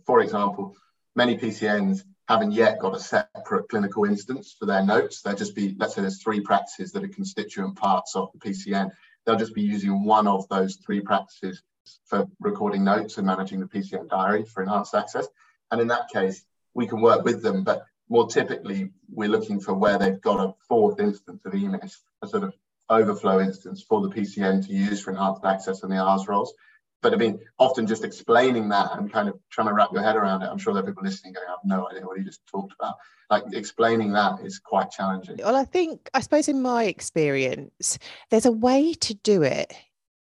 [0.06, 0.74] for example,
[1.14, 5.20] many PCNs haven't yet got a separate clinical instance for their notes.
[5.20, 8.90] They'll just be, let's say there's three practices that are constituent parts of the PCN.
[9.24, 11.62] They'll just be using one of those three practices
[12.06, 15.28] for recording notes and managing the PCN diary for enhanced access.
[15.70, 19.74] And in that case, we can work with them, but more typically, we're looking for
[19.74, 22.54] where they've got a fourth instance of EMIS, a sort of
[22.90, 26.54] overflow instance for the PCN to use for enhanced access in the ARRS roles.
[27.02, 30.16] But I mean, often just explaining that and kind of trying to wrap your head
[30.16, 30.46] around it.
[30.46, 32.72] I'm sure there are people listening going, I have no idea what he just talked
[32.78, 32.94] about.
[33.30, 35.36] Like explaining that is quite challenging.
[35.38, 37.98] Well, I think, I suppose in my experience,
[38.30, 39.74] there's a way to do it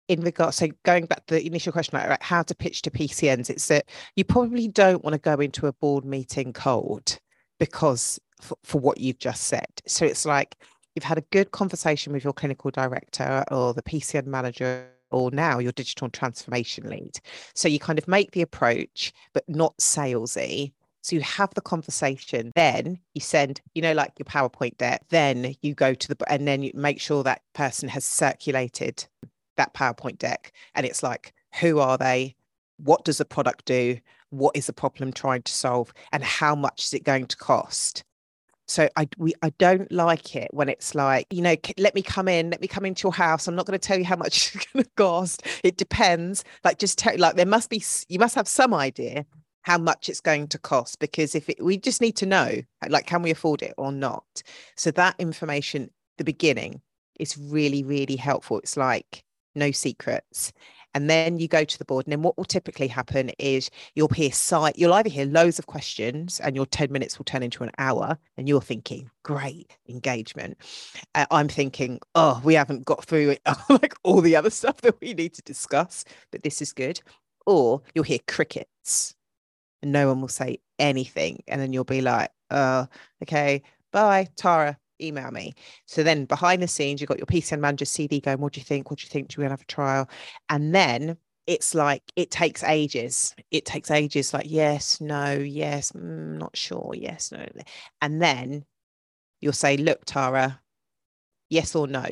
[0.08, 3.50] in regards so going back to the initial question about how to pitch to PCNs,
[3.50, 7.20] it's that you probably don't want to go into a board meeting cold
[7.60, 8.20] because
[8.64, 9.70] for what you've just said.
[9.88, 10.56] So it's like
[10.96, 15.60] you've had a good conversation with your clinical director or the PCN manager or now
[15.60, 17.20] your digital transformation lead.
[17.54, 20.72] So you kind of make the approach, but not salesy.
[21.02, 25.56] So you have the conversation, then you send, you know, like your PowerPoint deck, then
[25.62, 29.06] you go to the, and then you make sure that person has circulated
[29.58, 30.52] that PowerPoint deck.
[30.76, 32.36] And it's like, who are they?
[32.78, 34.00] What does the product do?
[34.30, 35.92] What is the problem trying to solve?
[36.12, 38.04] And how much is it going to cost?
[38.72, 42.30] So I we I don't like it when it's like you know let me come
[42.30, 43.48] in, let me come into your house.
[43.48, 45.46] I'm not going to tell you how much it's going to cost.
[45.64, 46.46] It depends.
[46.64, 49.26] Like just tell like there must be you must have some idea
[49.64, 53.06] how much it's going to cost because if it, we just need to know like
[53.06, 54.42] can we afford it or not.
[54.78, 56.82] So that information the beginning
[57.20, 58.60] is really really helpful.
[58.60, 60.54] It's like no secrets
[60.94, 64.08] and then you go to the board and then what will typically happen is you'll
[64.10, 67.64] hear site you'll either hear loads of questions and your 10 minutes will turn into
[67.64, 70.58] an hour and you're thinking great engagement.
[71.16, 73.36] Uh, i'm thinking oh we haven't got through
[73.70, 77.02] like all the other stuff that we need to discuss but this is good.
[77.48, 79.16] Or you'll hear crickets
[79.82, 82.86] and no one will say anything and then you'll be like uh
[83.24, 85.54] okay bye tara email me.
[85.86, 88.66] So then behind the scenes, you've got your PCN manager CD going, what do you
[88.66, 88.90] think?
[88.90, 89.30] What do you think?
[89.30, 90.10] Do we have a trial?
[90.50, 93.36] And then it's like it takes ages.
[93.52, 97.46] It takes ages, like yes, no, yes, mm, not sure, yes, no.
[98.02, 98.66] And then
[99.40, 100.62] you'll say, look, Tara,
[101.50, 102.06] yes or no.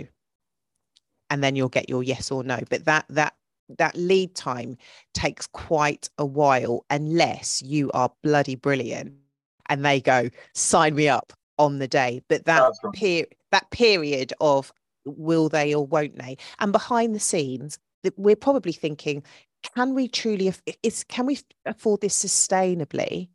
[1.29, 2.59] And then you'll get your yes or no.
[2.69, 3.35] But that that
[3.77, 4.77] that lead time
[5.13, 9.13] takes quite a while unless you are bloody brilliant
[9.69, 14.73] and they go sign me up on the day but that per- that period of
[15.05, 16.37] will they or won't they?
[16.59, 19.23] And behind the scenes that we're probably thinking
[19.75, 23.29] can we truly is can we afford this sustainably?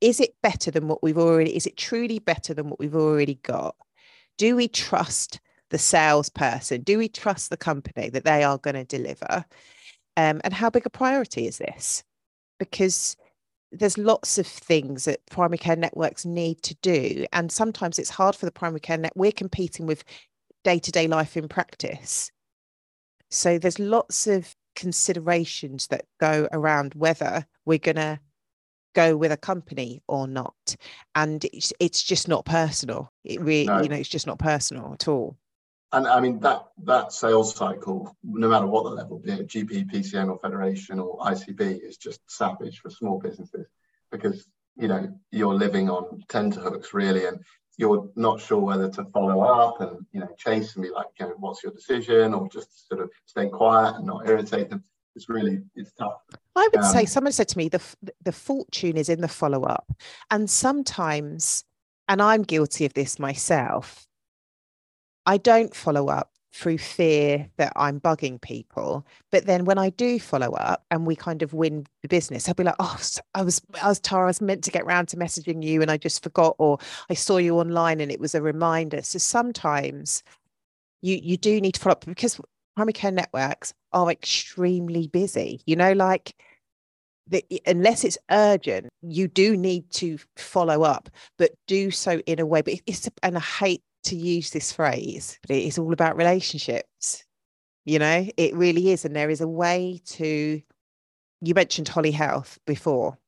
[0.00, 3.36] Is it better than what we've already is it truly better than what we've already
[3.36, 3.76] got?
[4.38, 6.82] Do we trust the salesperson?
[6.82, 9.44] Do we trust the company that they are going to deliver?
[10.16, 12.02] Um, and how big a priority is this?
[12.58, 13.16] Because
[13.72, 18.36] there's lots of things that primary care networks need to do and sometimes it's hard
[18.36, 20.04] for the primary care net we're competing with
[20.64, 22.30] day-to-day life in practice.
[23.30, 28.20] So there's lots of considerations that go around whether we're going to
[28.94, 30.76] go with a company or not
[31.14, 33.10] and it's, it's just not personal.
[33.24, 33.82] It really no.
[33.82, 35.36] you know it's just not personal at all
[35.92, 39.92] and I mean that that sales cycle, no matter what the level, be it GP,
[39.92, 43.66] PCN, or federation or ICB, is just savage for small businesses
[44.10, 47.38] because you know you're living on tenterhooks really and
[47.76, 51.26] you're not sure whether to follow up and you know chase and be like you
[51.26, 54.82] know, what's your decision or just sort of stay quiet and not irritate them.
[55.14, 56.22] It's really it's tough.
[56.56, 57.82] I would um, say someone said to me the
[58.22, 59.92] the fortune is in the follow up
[60.30, 61.64] and sometimes
[62.08, 64.06] and i'm guilty of this myself
[65.26, 69.06] i don't follow up through fear that I'm bugging people.
[69.30, 72.54] But then when I do follow up and we kind of win the business, I'll
[72.54, 72.98] be like, oh,
[73.34, 75.90] I was, I was Tara, I was meant to get round to messaging you and
[75.90, 79.02] I just forgot, or I saw you online and it was a reminder.
[79.02, 80.22] So sometimes
[81.00, 82.40] you you do need to follow up because
[82.76, 85.60] primary care networks are extremely busy.
[85.66, 86.34] You know, like
[87.26, 91.08] the, unless it's urgent, you do need to follow up,
[91.38, 92.62] but do so in a way.
[92.62, 97.24] But it's and I hate to use this phrase, but it is all about relationships.
[97.84, 99.04] You know, it really is.
[99.04, 100.62] And there is a way to,
[101.40, 103.18] you mentioned Holly Health before.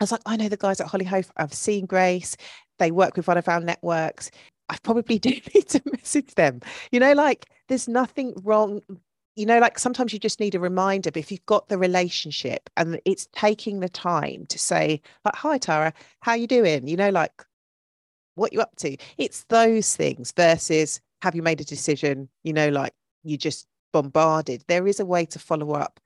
[0.00, 1.30] I was like, I know the guys at Holly Health.
[1.36, 2.36] I've seen Grace.
[2.78, 4.30] They work with one of our networks.
[4.68, 6.60] I probably do need to message them.
[6.92, 8.80] You know, like there's nothing wrong.
[9.36, 12.68] You know, like sometimes you just need a reminder, but if you've got the relationship
[12.76, 16.88] and it's taking the time to say, like, hi Tara, how you doing?
[16.88, 17.44] You know, like
[18.38, 18.96] what you up to.
[19.18, 22.28] It's those things versus have you made a decision?
[22.42, 24.64] You know like you just bombarded.
[24.68, 26.00] There is a way to follow up.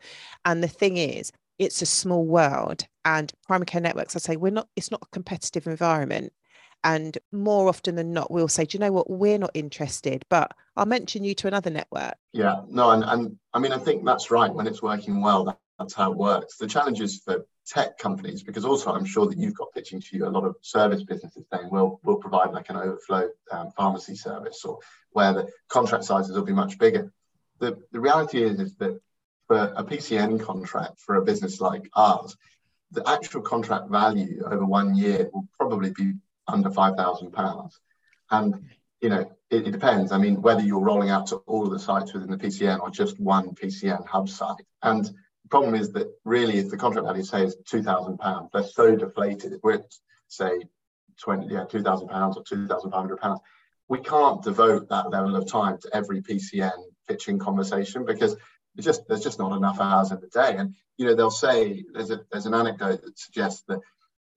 [0.44, 4.50] And the thing is it's a small world and primary care networks i say we're
[4.50, 6.32] not it's not a competitive environment.
[6.84, 9.10] And more often than not we'll say do you know what?
[9.10, 12.14] We're not interested but i'll mention you to another network.
[12.32, 15.94] Yeah no and, and i mean i think that's right when it's working well that's
[15.94, 19.56] how it works the challenge is for tech companies because also I'm sure that you've
[19.56, 22.76] got pitching to you a lot of service businesses saying we'll we'll provide like an
[22.76, 24.78] overflow um, pharmacy service or
[25.10, 27.12] where the contract sizes will be much bigger.
[27.60, 29.00] The the reality is is that
[29.46, 32.36] for a PCN contract for a business like ours,
[32.90, 36.14] the actual contract value over one year will probably be
[36.48, 37.78] under five thousand pounds,
[38.30, 40.10] and you know it, it depends.
[40.10, 42.90] I mean whether you're rolling out to all of the sites within the PCN or
[42.90, 45.08] just one PCN hub site and
[45.52, 48.96] problem is that really, if the contract value say is two thousand pounds, they're so
[48.96, 49.52] deflated.
[49.52, 49.82] If we're
[50.28, 50.62] say
[51.20, 53.40] twenty, yeah, two thousand pounds or two thousand five hundred pounds,
[53.86, 58.34] we can't devote that level of time to every PCN pitching conversation because
[58.80, 60.56] just there's just not enough hours in the day.
[60.56, 63.80] And you know, they'll say there's a there's an anecdote that suggests that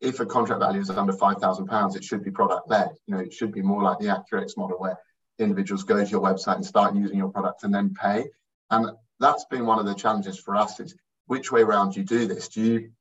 [0.02, 2.90] if a contract value is under five thousand pounds, it should be product led.
[3.08, 4.98] You know, it should be more like the Accurx model where
[5.40, 8.26] individuals go to your website and start using your product and then pay.
[8.70, 10.94] And that's been one of the challenges for us is
[11.28, 12.48] which way around do you do this?
[12.50, 12.92] Do you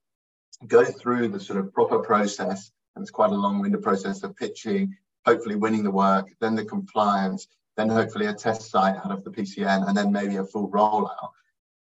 [0.66, 4.96] go through the sort of proper process, and it's quite a long-winded process of pitching,
[5.24, 9.30] hopefully winning the work, then the compliance, then hopefully a test site out of the
[9.30, 11.30] PCN, and then maybe a full rollout.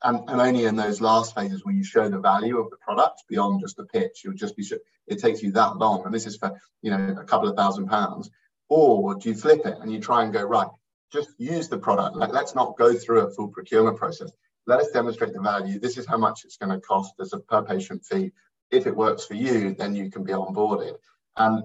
[0.04, 3.22] And, and only in those last phases will you show the value of the product
[3.28, 4.22] beyond just the pitch.
[4.24, 7.16] You'll just be sure it takes you that long, and this is for you know
[7.20, 8.30] a couple of thousand pounds.
[8.68, 10.68] Or do you flip it and you try and go right?
[11.12, 12.16] Just use the product.
[12.16, 14.32] Like let's not go through a full procurement process
[14.66, 15.78] let us demonstrate the value.
[15.78, 18.32] This is how much it's going to cost as a per patient fee.
[18.70, 20.96] If it works for you, then you can be onboarded.
[21.36, 21.64] And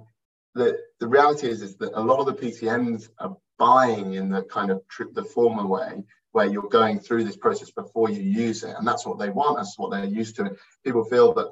[0.55, 4.43] the, the reality is, is that a lot of the PCNs are buying in the
[4.43, 4.81] kind of
[5.13, 8.75] the former way where you're going through this process before you use it.
[8.77, 9.57] And that's what they want.
[9.57, 10.55] That's what they're used to.
[10.83, 11.51] People feel that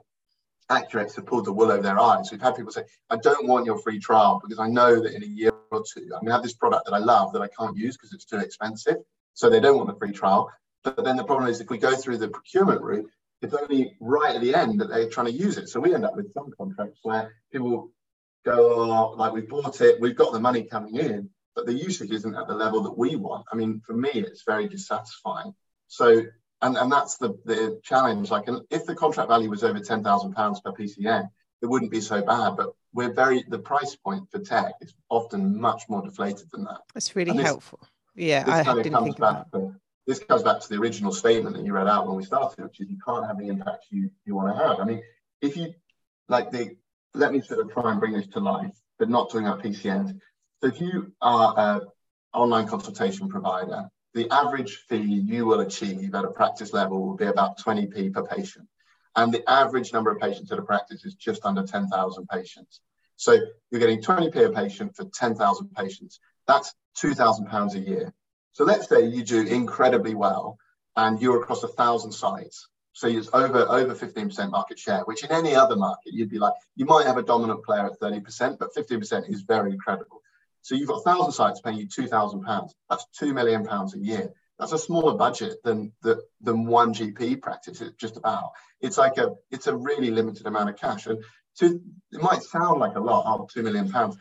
[0.69, 2.31] Accurx have pulled the wool over their eyes.
[2.31, 5.23] We've had people say, I don't want your free trial because I know that in
[5.23, 7.47] a year or two, I'm going to have this product that I love that I
[7.47, 8.97] can't use because it's too expensive.
[9.33, 10.51] So they don't want the free trial.
[10.85, 13.09] But then the problem is if we go through the procurement route,
[13.41, 15.67] it's only right at the end that they're trying to use it.
[15.67, 17.91] So we end up with some contracts where people
[18.45, 22.11] go, oh, like we bought it, we've got the money coming in, but the usage
[22.11, 23.45] isn't at the level that we want.
[23.51, 25.55] I mean, for me, it's very dissatisfying.
[25.87, 26.23] So,
[26.61, 28.29] and, and that's the, the challenge.
[28.29, 31.29] Like, if the contract value was over £10,000 per PCN,
[31.61, 32.57] it wouldn't be so bad.
[32.57, 36.81] But we're very, the price point for tech is often much more deflated than that.
[36.93, 37.79] That's really helpful.
[38.15, 39.73] Yeah, I didn't think of that.
[40.07, 42.79] This comes back to the original statement that you read out when we started, which
[42.79, 44.79] is you can't have the impact you, you want to have.
[44.79, 45.01] I mean,
[45.41, 45.73] if you
[46.27, 46.75] like the
[47.15, 50.19] let me sort of try and bring this to life, but not talking about PCNs.
[50.61, 51.81] So if you are an
[52.33, 57.25] online consultation provider, the average fee you will achieve at a practice level will be
[57.25, 58.67] about 20p per patient.
[59.15, 62.81] And the average number of patients at a practice is just under 10,000 patients.
[63.15, 63.37] So
[63.71, 66.19] you're getting 20p a patient for 10,000 patients.
[66.47, 68.13] That's £2,000 a year.
[68.55, 70.57] So let's say you do incredibly well
[70.95, 72.69] and you're across a thousand sites.
[72.93, 76.53] So it's over over 15% market share, which in any other market you'd be like,
[76.77, 80.21] you might have a dominant player at 30%, but 15% is very incredible.
[80.61, 82.73] So you've got a thousand sites paying you two thousand pounds.
[82.89, 84.31] That's two million pounds a year.
[84.57, 87.83] That's a smaller budget than the than one GP practice.
[87.97, 88.51] Just about.
[88.79, 91.07] It's like a it's a really limited amount of cash.
[91.07, 91.19] And
[91.55, 94.15] So it might sound like a lot, oh, two million pounds.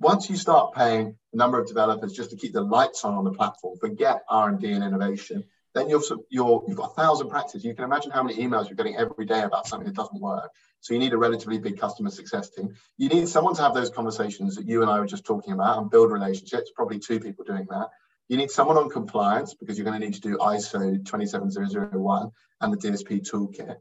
[0.00, 3.24] Once you start paying a number of developers just to keep the lights on on
[3.24, 5.44] the platform, forget R and D and innovation,
[5.74, 7.64] then you're, you're you've got a thousand practices.
[7.64, 10.50] You can imagine how many emails you're getting every day about something that doesn't work.
[10.80, 12.74] So you need a relatively big customer success team.
[12.96, 15.78] You need someone to have those conversations that you and I were just talking about
[15.78, 16.70] and build relationships.
[16.74, 17.88] Probably two people doing that.
[18.28, 22.30] You need someone on compliance because you're going to need to do ISO 27001
[22.60, 23.76] and the DSP toolkit.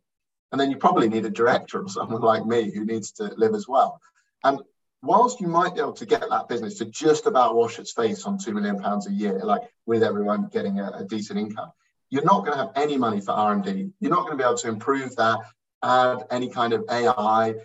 [0.51, 3.53] And then you probably need a director or someone like me who needs to live
[3.53, 3.99] as well.
[4.43, 4.61] And
[5.01, 8.25] whilst you might be able to get that business to just about wash its face
[8.25, 11.71] on two million pounds a year, like with everyone getting a, a decent income,
[12.09, 13.91] you're not going to have any money for R&D.
[13.99, 15.39] You're not going to be able to improve that,
[15.83, 17.55] add any kind of AI,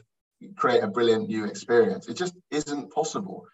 [0.57, 2.09] create a brilliant new experience.
[2.09, 3.47] It just isn't possible.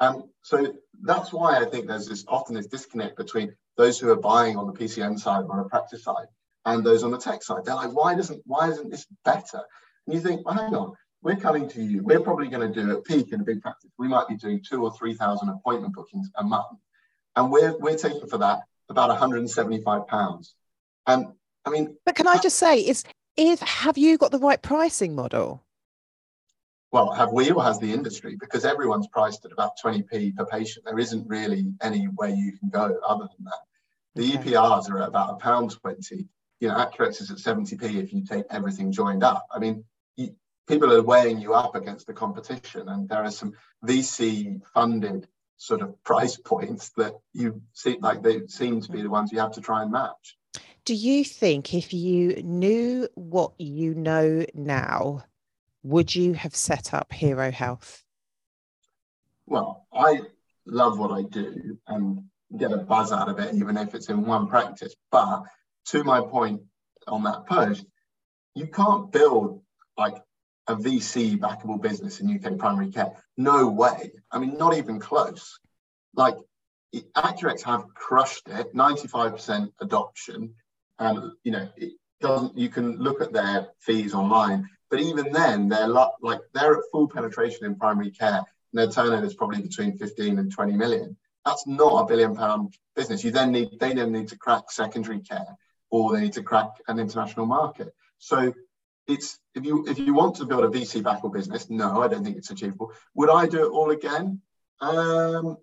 [0.00, 4.16] And so that's why I think there's this often this disconnect between those who are
[4.16, 6.26] buying on the PCN side or on a practice side
[6.64, 7.64] and those on the tech side.
[7.64, 9.62] They're like, why doesn't why isn't this better?
[10.06, 10.92] And you think, well, hang on,
[11.22, 12.02] we're coming to you.
[12.02, 13.90] We're probably going to do at peak in a big practice.
[13.98, 16.78] We might be doing two or three thousand appointment bookings a month,
[17.34, 20.54] and we're we're taking for that about 175 pounds.
[21.06, 21.26] And
[21.64, 23.04] I mean, but can I just say, is
[23.36, 25.66] is have you got the right pricing model?
[26.96, 28.36] well, have we or has the industry?
[28.40, 30.86] Because everyone's priced at about 20p per patient.
[30.86, 33.60] There isn't really any way you can go other than that.
[34.14, 34.52] The okay.
[34.52, 36.26] EPRs are at about a pound 20.
[36.60, 39.46] You know, Accurx is at 70p if you take everything joined up.
[39.52, 39.84] I mean,
[40.66, 43.52] people are weighing you up against the competition, and there are some
[43.84, 49.10] VC funded sort of price points that you see like they seem to be the
[49.10, 50.36] ones you have to try and match.
[50.84, 55.24] Do you think if you knew what you know now,
[55.82, 58.04] would you have set up Hero Health?
[59.46, 60.20] Well, I
[60.64, 62.24] love what I do and
[62.56, 64.94] get a buzz out of it, even if it's in one practice.
[65.10, 65.42] But
[65.86, 66.62] to my point
[67.06, 67.84] on that post,
[68.54, 69.62] you can't build
[69.96, 70.16] like
[70.68, 73.12] a VC backable business in UK primary care.
[73.36, 74.12] No way.
[74.30, 75.58] I mean, not even close.
[76.14, 76.36] Like
[76.94, 80.54] Accurx have crushed it, 95% adoption.
[80.98, 85.68] And you know, it doesn't you can look at their fees online but even then,
[85.68, 88.38] they're like they're at full penetration in primary care.
[88.38, 91.16] And their turnover is probably between 15 and 20 million.
[91.44, 93.24] That's not a billion pound business.
[93.24, 95.56] You then need they then need to crack secondary care
[95.90, 97.94] or they need to crack an international market.
[98.18, 98.54] So
[99.06, 102.24] it's if you if you want to build a VC backable business, no, I don't
[102.24, 102.92] think it's achievable.
[103.14, 104.40] Would I do it all again?
[104.80, 105.56] Um,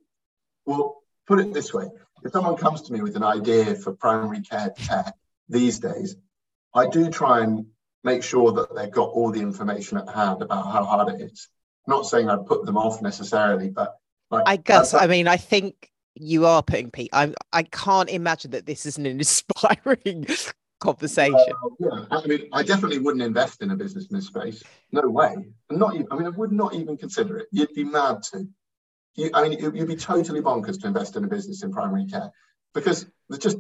[0.66, 1.90] well, put it this way:
[2.24, 5.14] if someone comes to me with an idea for primary care tech
[5.50, 6.16] these days,
[6.74, 7.68] I do try and
[8.04, 11.48] make sure that they've got all the information at hand about how hard it is.
[11.88, 13.98] I'm not saying I'd put them off necessarily, but
[14.32, 17.10] like, I guess I mean I think you are putting Pete.
[17.12, 20.28] I I can't imagine that this is an inspiring
[20.84, 21.34] conversation.
[21.34, 24.62] Uh, yeah, I mean, I definitely wouldn't invest in a business in this space.
[24.92, 25.36] No way.
[25.72, 26.08] not even.
[26.12, 27.48] I mean, I would not even consider it.
[27.52, 28.48] You'd be mad to.
[29.16, 32.32] You, I mean, you'd be totally bonkers to invest in a business in primary care
[32.74, 33.06] because
[33.40, 33.58] just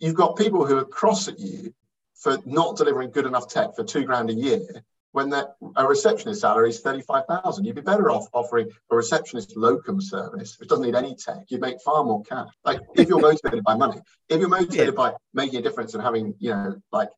[0.00, 1.72] you've got people who are cross at you
[2.14, 4.84] for not delivering good enough tech for two grand a year
[5.14, 7.64] when a receptionist salary is 35,000.
[7.64, 11.44] You'd be better off offering a receptionist locum service, which doesn't need any tech.
[11.46, 12.48] You'd make far more cash.
[12.64, 14.90] Like if you're motivated by money, if you're motivated yeah.
[14.90, 17.10] by making a difference and having, you know, like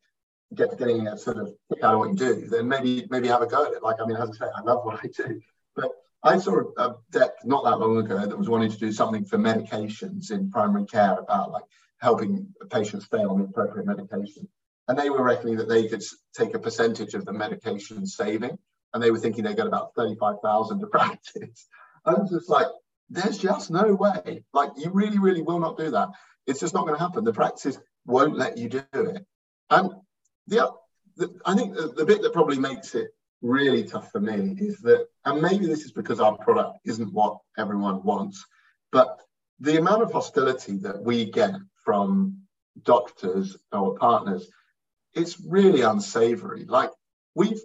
[0.53, 3.41] get, getting a sort of kick out of what you do, then maybe maybe have
[3.41, 3.81] a go at it.
[3.81, 5.41] Like, I mean, as I say, I love what I do.
[5.75, 5.89] But
[6.21, 9.39] I saw a deck not that long ago that was wanting to do something for
[9.39, 11.65] medications in primary care about like
[11.99, 14.47] helping patients stay on the appropriate medication
[14.87, 16.03] and they were reckoning that they could
[16.35, 18.57] take a percentage of the medication saving,
[18.93, 21.67] and they were thinking they got about 35,000 to practice.
[22.05, 22.67] I was just like,
[23.09, 24.43] there's just no way.
[24.53, 26.09] Like, you really, really will not do that.
[26.45, 27.23] It's just not going to happen.
[27.23, 29.25] The practice won't let you do it.
[29.69, 29.91] And
[30.47, 30.71] the,
[31.17, 33.09] the I think the, the bit that probably makes it
[33.41, 37.37] really tough for me is that, and maybe this is because our product isn't what
[37.57, 38.45] everyone wants,
[38.91, 39.19] but
[39.59, 41.51] the amount of hostility that we get
[41.83, 42.37] from
[42.83, 44.49] doctors or partners
[45.17, 46.65] it's really unsavory.
[46.65, 46.91] Like
[47.35, 47.59] we've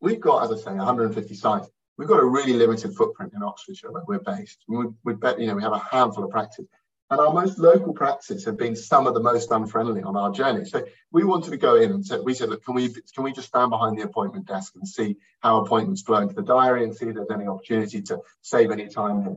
[0.00, 1.68] we've got, as I say, 150 sites.
[1.96, 4.58] We've got a really limited footprint in Oxfordshire where we're based.
[4.66, 6.66] We, we bet, you know, we have a handful of practices.
[7.10, 10.64] And our most local practices have been some of the most unfriendly on our journey.
[10.64, 13.32] So we wanted to go in and said, we said, look, can we can we
[13.32, 16.94] just stand behind the appointment desk and see how appointments flow into the diary and
[16.94, 19.36] see if there's any opportunity to save any time here.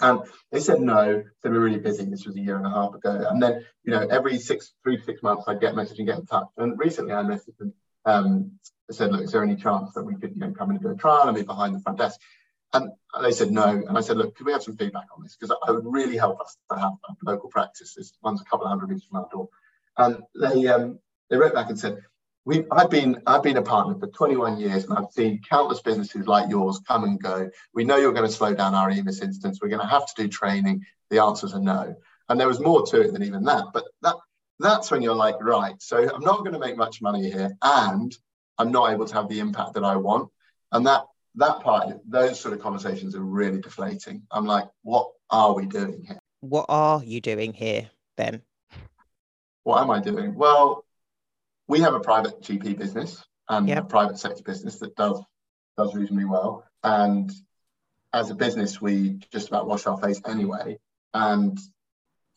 [0.00, 0.20] And
[0.52, 2.04] they said no, they were really busy.
[2.04, 3.26] This was a year and a half ago.
[3.28, 6.18] And then, you know, every six, three to six months, I'd get message and get
[6.18, 6.48] in touch.
[6.56, 7.74] And recently I messaged them,
[8.04, 8.52] um,
[8.90, 10.82] I said, look, is there any chance that we could you know, come in and
[10.82, 12.20] do a trial and be behind the front desk?
[12.72, 12.90] And
[13.22, 13.66] they said no.
[13.66, 15.36] And I said, look, could we have some feedback on this?
[15.36, 16.92] Because I would really help us to have
[17.22, 17.94] local practice.
[17.94, 19.48] This one's a couple of hundred meters from our door.
[19.96, 20.98] And they um,
[21.30, 21.98] they wrote back and said,
[22.48, 26.26] we I've been I've been a partner for 21 years and I've seen countless businesses
[26.26, 27.50] like yours come and go.
[27.74, 29.58] We know you're going to slow down our EMIS instance.
[29.60, 30.86] We're going to have to do training.
[31.10, 31.94] The answers are no.
[32.30, 33.66] And there was more to it than even that.
[33.74, 34.16] But that
[34.58, 38.16] that's when you're like, right, so I'm not going to make much money here and
[38.56, 40.30] I'm not able to have the impact that I want.
[40.72, 44.22] And that that part, those sort of conversations are really deflating.
[44.30, 46.18] I'm like, what are we doing here?
[46.40, 48.40] What are you doing here, Ben?
[49.64, 50.34] What am I doing?
[50.34, 50.86] Well,
[51.68, 53.84] we have a private GP business um, and yep.
[53.84, 55.22] a private sector business that does
[55.76, 56.64] does reasonably well.
[56.82, 57.30] And
[58.12, 60.78] as a business, we just about wash our face anyway.
[61.14, 61.58] And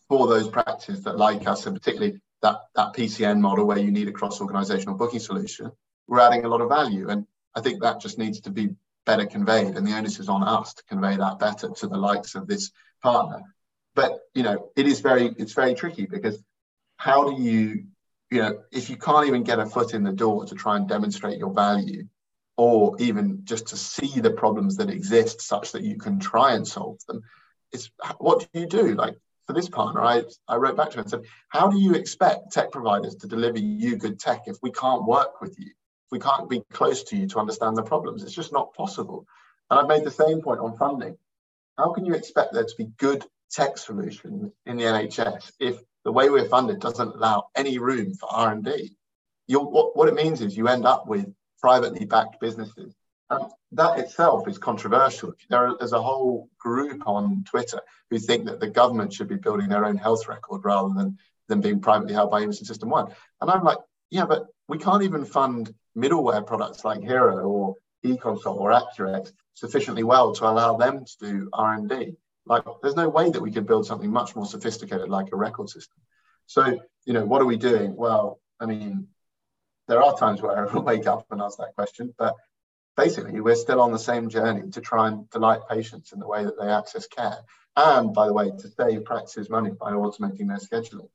[0.07, 4.07] for those practices that like us, and particularly that, that PCN model where you need
[4.07, 5.71] a cross organizational booking solution,
[6.07, 7.09] we're adding a lot of value.
[7.09, 7.25] And
[7.55, 8.75] I think that just needs to be
[9.05, 9.75] better conveyed.
[9.75, 12.71] And the onus is on us to convey that better to the likes of this
[13.01, 13.41] partner.
[13.95, 16.41] But you know, it is very it's very tricky because
[16.97, 17.85] how do you
[18.31, 20.87] you know, if you can't even get a foot in the door to try and
[20.87, 22.07] demonstrate your value,
[22.57, 26.65] or even just to see the problems that exist such that you can try and
[26.65, 27.21] solve them,
[27.73, 28.95] it's what do you do?
[28.95, 29.15] Like
[29.47, 32.51] for this partner, I, I wrote back to him and said, How do you expect
[32.51, 35.67] tech providers to deliver you good tech if we can't work with you?
[35.67, 38.23] If we can't be close to you to understand the problems?
[38.23, 39.25] It's just not possible.
[39.69, 41.17] And I've made the same point on funding.
[41.77, 46.11] How can you expect there to be good tech solutions in the NHS if the
[46.11, 48.95] way we're funded doesn't allow any room for R&D.
[49.47, 51.25] What, what it means is you end up with
[51.59, 52.93] privately backed businesses.
[53.29, 55.33] And that itself is controversial.
[55.49, 57.79] There's a whole group on Twitter
[58.09, 61.61] who think that the government should be building their own health record rather than, than
[61.61, 63.13] being privately held by EMIS and SystmOne.
[63.39, 63.77] And I'm like,
[64.09, 67.75] yeah, but we can't even fund middleware products like Hero or
[68.05, 72.17] eConsult or Accurx sufficiently well to allow them to do R&D.
[72.45, 75.69] Like, there's no way that we could build something much more sophisticated like a record
[75.69, 75.97] system.
[76.47, 77.95] So, you know, what are we doing?
[77.95, 79.07] Well, I mean,
[79.87, 82.35] there are times where I wake up and ask that question, but
[82.97, 86.43] basically, we're still on the same journey to try and delight patients in the way
[86.43, 87.37] that they access care.
[87.75, 91.07] And by the way, to save practices money by automating their scheduling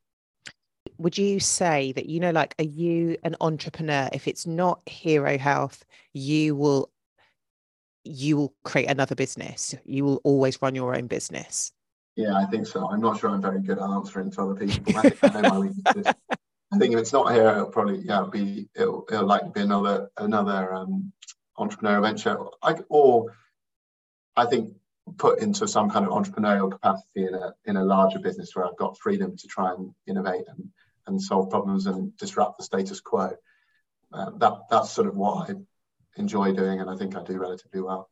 [0.98, 5.36] would you say that you know like are you an entrepreneur if it's not hero
[5.36, 6.90] health you will
[8.06, 9.74] you will create another business.
[9.84, 11.72] You will always run your own business.
[12.16, 12.88] Yeah, I think so.
[12.88, 14.96] I'm not sure I'm very good at answering to other people.
[14.96, 16.14] I think I know my weaknesses.
[16.72, 19.60] I think if it's not here, it'll probably yeah it'll be it'll, it'll likely be
[19.60, 21.12] another another um,
[21.58, 22.38] entrepreneurial venture.
[22.62, 23.34] I, or
[24.34, 24.74] I think
[25.18, 28.76] put into some kind of entrepreneurial capacity in a in a larger business where I've
[28.76, 30.70] got freedom to try and innovate and,
[31.06, 33.36] and solve problems and disrupt the status quo.
[34.12, 35.54] Uh, that that's sort of what I
[36.16, 38.10] enjoy doing, and I think I do relatively well.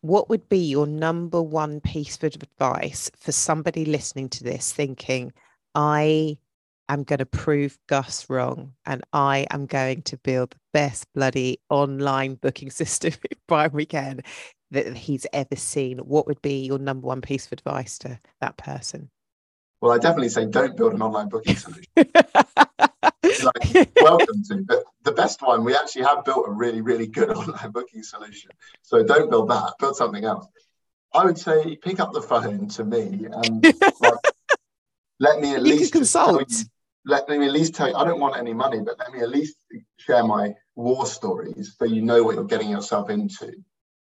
[0.00, 5.32] What would be your number one piece of advice for somebody listening to this thinking,
[5.74, 6.38] I
[6.88, 11.60] am going to prove Gus wrong and I am going to build the best bloody
[11.70, 13.12] online booking system
[13.46, 14.16] primary care
[14.72, 15.98] that he's ever seen?
[15.98, 19.10] What would be your number one piece of advice to that person?
[19.80, 21.86] Well, I definitely say don't build an online booking solution.
[23.22, 24.64] like, welcome to.
[24.66, 28.50] But the best one, we actually have built a really, really good online booking solution.
[28.82, 30.46] So don't build that, build something else.
[31.14, 33.64] I would say pick up the phone to me and
[34.00, 34.14] like,
[35.20, 36.50] let me at you least consult.
[36.50, 36.64] You,
[37.04, 39.28] let me at least tell you, I don't want any money, but let me at
[39.28, 39.56] least
[39.98, 43.52] share my war stories so you know what you're getting yourself into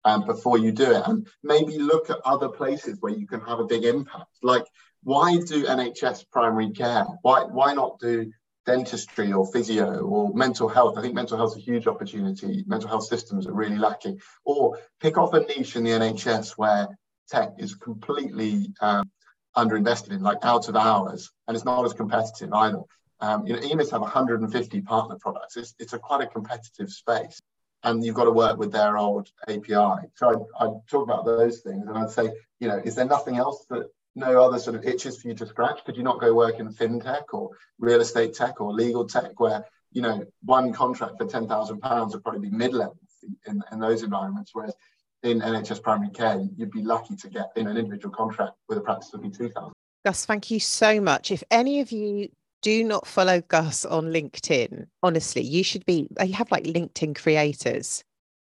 [0.04, 1.02] um, before you do it.
[1.06, 4.30] And maybe look at other places where you can have a big impact.
[4.42, 4.64] Like,
[5.02, 7.06] why do NHS primary care?
[7.22, 8.30] Why, why not do
[8.66, 10.98] dentistry or physio or mental health.
[10.98, 12.64] I think mental health is a huge opportunity.
[12.66, 14.20] Mental health systems are really lacking.
[14.44, 16.88] Or pick off a niche in the NHS where
[17.28, 19.10] tech is completely um,
[19.56, 22.82] underinvested in, like out of hours, and it's not as competitive either.
[23.20, 25.56] Um, you know, EMIS have 150 partner products.
[25.56, 27.40] It's, it's a quite a competitive space,
[27.82, 30.08] and you've got to work with their old API.
[30.14, 33.36] So I'd, I'd talk about those things, and I'd say, you know, is there nothing
[33.36, 35.84] else that no other sort of itches for you to scratch?
[35.84, 39.64] Could you not go work in fintech or real estate tech or legal tech where,
[39.92, 42.98] you know, one contract for £10,000 would probably be mid-level
[43.46, 44.74] in, in those environments, whereas
[45.22, 48.80] in NHS primary care, you'd be lucky to get in an individual contract with a
[48.80, 49.72] practice would be 2000
[50.04, 51.30] Gus, thank you so much.
[51.30, 52.30] If any of you
[52.62, 58.02] do not follow Gus on LinkedIn, honestly, you should be, you have like LinkedIn creators.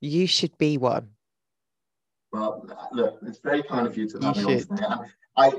[0.00, 1.08] You should be one.
[2.32, 5.06] Well, look, it's very kind of you to have me on
[5.38, 5.52] I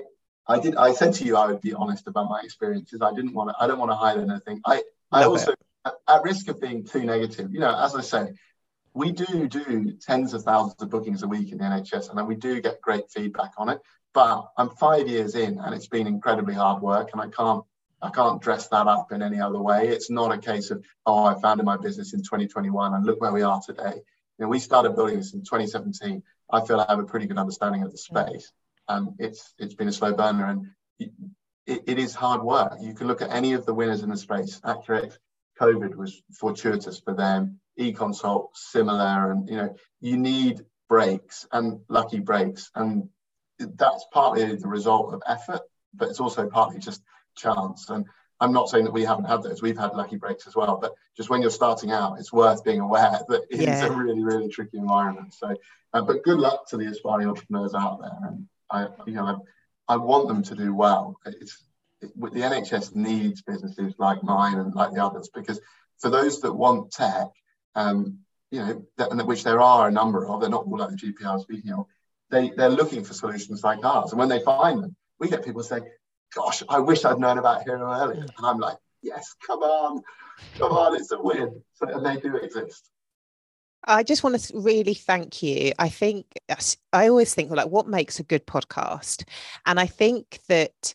[0.48, 3.02] I did I said to you I would be honest about my experiences.
[3.02, 4.62] I didn't want to I don't want to hide anything.
[4.66, 5.94] I I also it.
[6.08, 8.34] at risk of being too negative, you know, as I say,
[8.94, 12.28] we do do tens of thousands of bookings a week in the NHS, and then
[12.28, 13.80] we do get great feedback on it.
[14.14, 17.64] But I'm five years in, and it's been incredibly hard work, and I can't
[18.02, 19.90] I can't dress that up in any other way.
[19.90, 23.34] It's not a case of, oh, I founded my business in 2021 and look where
[23.34, 23.94] we are today.
[23.96, 26.24] You know, we started building this in 2017.
[26.50, 28.28] I feel I have a pretty good understanding of the mm.
[28.28, 28.52] space.
[28.90, 30.68] And it's it's been a slow burner and
[31.00, 32.74] it, it is hard work.
[32.82, 34.60] You can look at any of the winners in the space.
[34.66, 35.18] Accurx,
[35.62, 37.60] COVID was fortuitous for them.
[37.80, 43.08] eConsult, similar, and you know, you need breaks and lucky breaks, and
[43.60, 45.62] that's partly the result of effort,
[45.94, 47.04] but it's also partly just
[47.36, 47.90] chance.
[47.90, 48.06] And
[48.40, 49.62] I'm not saying that we haven't had those.
[49.62, 50.78] We've had lucky breaks as well.
[50.82, 53.86] But just when you're starting out, it's worth being aware that it's yeah.
[53.86, 55.34] a really, really tricky environment.
[55.34, 55.54] So,
[55.94, 58.18] uh, but good luck to the aspiring entrepreneurs out there.
[58.24, 59.44] And I, you know,
[59.88, 61.20] I, I want them to do well.
[61.26, 61.64] It's
[62.02, 65.60] it, the NHS needs businesses like mine and like the others because
[66.00, 67.28] for those that want tech,
[67.76, 68.20] um,
[68.52, 71.42] you know, that, which there are a number of, they're not all like the GPR
[71.42, 71.86] speaking of.
[72.32, 75.64] They they're looking for solutions like ours, and when they find them, we get people
[75.64, 75.86] saying,
[76.34, 78.22] gosh, I wish I'd known about Hero earlier.
[78.22, 80.02] And I'm like, yes, come on,
[80.58, 81.62] come on, it's a win.
[81.74, 82.90] So, and they do exist.
[83.86, 85.72] I just want to really thank you.
[85.80, 86.26] I think
[86.94, 89.24] I always think like what makes a good podcast,
[89.66, 90.94] and I think that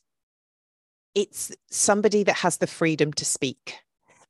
[1.15, 3.79] it's somebody that has the freedom to speak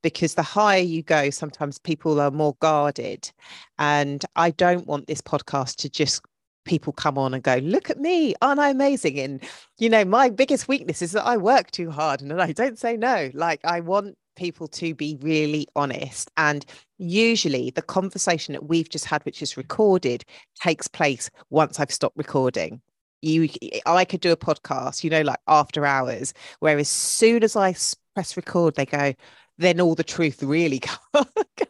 [0.03, 3.33] because the higher you go, sometimes people are more guarded.
[3.79, 6.23] And I don't want this podcast to just
[6.67, 9.19] people come on and go, look at me, aren't I amazing?
[9.19, 9.43] And,
[9.79, 12.99] you know, my biggest weakness is that I work too hard and I don't say
[12.99, 13.31] no.
[13.33, 16.31] Like, I want people to be really honest.
[16.37, 16.65] And
[16.99, 20.25] usually the conversation that we've just had, which is recorded,
[20.61, 22.81] takes place once I've stopped recording.
[23.23, 23.49] You,
[23.87, 27.75] I could do a podcast, you know, like after hours, where as soon as I
[28.15, 29.15] press record, they go,
[29.59, 30.81] then all the truth really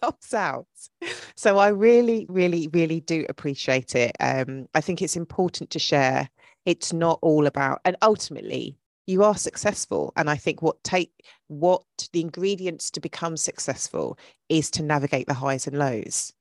[0.01, 0.67] comes out.
[1.37, 4.13] So I really, really, really do appreciate it.
[4.21, 6.29] Um, I think it's important to share.
[6.65, 10.13] It's not all about, and ultimately, you are successful.
[10.17, 11.13] And I think what take
[11.49, 11.83] what
[12.13, 16.33] the ingredients to become successful is to navigate the highs and lows.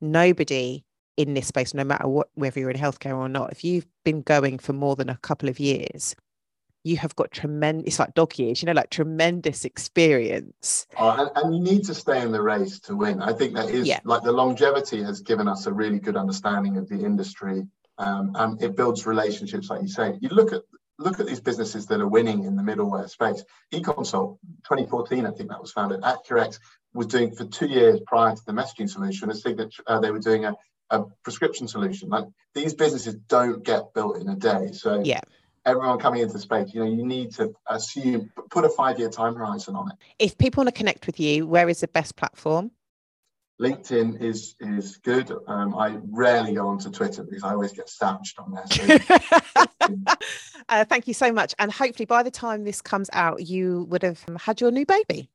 [0.00, 0.84] Nobody
[1.16, 4.22] in this space, no matter what, whether you're in healthcare or not, if you've been
[4.22, 6.14] going for more than a couple of years,
[6.86, 11.30] you have got tremendous it's like dog years you know like tremendous experience oh, and,
[11.34, 13.98] and, you need to stay in the race to win i think that is yeah.
[14.04, 17.66] like the longevity has given us a really good understanding of the industry
[17.98, 20.62] um, and it builds relationships like you say you look at
[20.98, 23.44] look at these businesses that are winning in the middleware space.
[23.72, 26.00] Econsult 2014 i think that was founded.
[26.02, 26.58] Accurx
[26.94, 30.18] was doing for two years prior to the messaging solution a signature uh, they were
[30.18, 30.54] doing a,
[30.90, 32.08] a prescription solution.
[32.08, 32.24] Like
[32.54, 34.70] these businesses don't get built in a day.
[34.72, 35.20] So yeah.
[35.64, 39.10] everyone coming into the space, you know, you need to assume, put a five year
[39.10, 39.96] time horizon on it.
[40.18, 42.70] If people want to connect with you, where is the best platform?
[43.60, 45.32] LinkedIn is is good.
[45.46, 48.66] Um, I rarely go onto Twitter because I always get savaged on there.
[48.66, 49.96] So
[50.68, 54.02] uh, thank you so much, and hopefully by the time this comes out, you would
[54.02, 55.30] have had your new baby.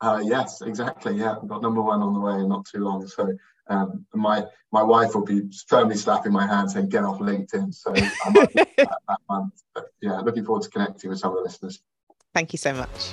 [0.00, 1.16] Uh, yes, exactly.
[1.16, 3.06] Yeah, I've got number one on the way in not too long.
[3.06, 3.34] So
[3.68, 7.92] um, my my wife will be firmly slapping my hand saying, "Get off LinkedIn." So
[7.94, 9.62] I might that, that month.
[9.74, 11.80] But yeah, looking forward to connecting with some of the listeners.
[12.34, 13.12] Thank you so much.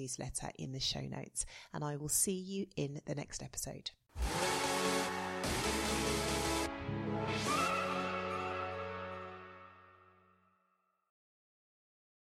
[0.00, 3.90] newsletter in the show notes, and I will see you in the next episode.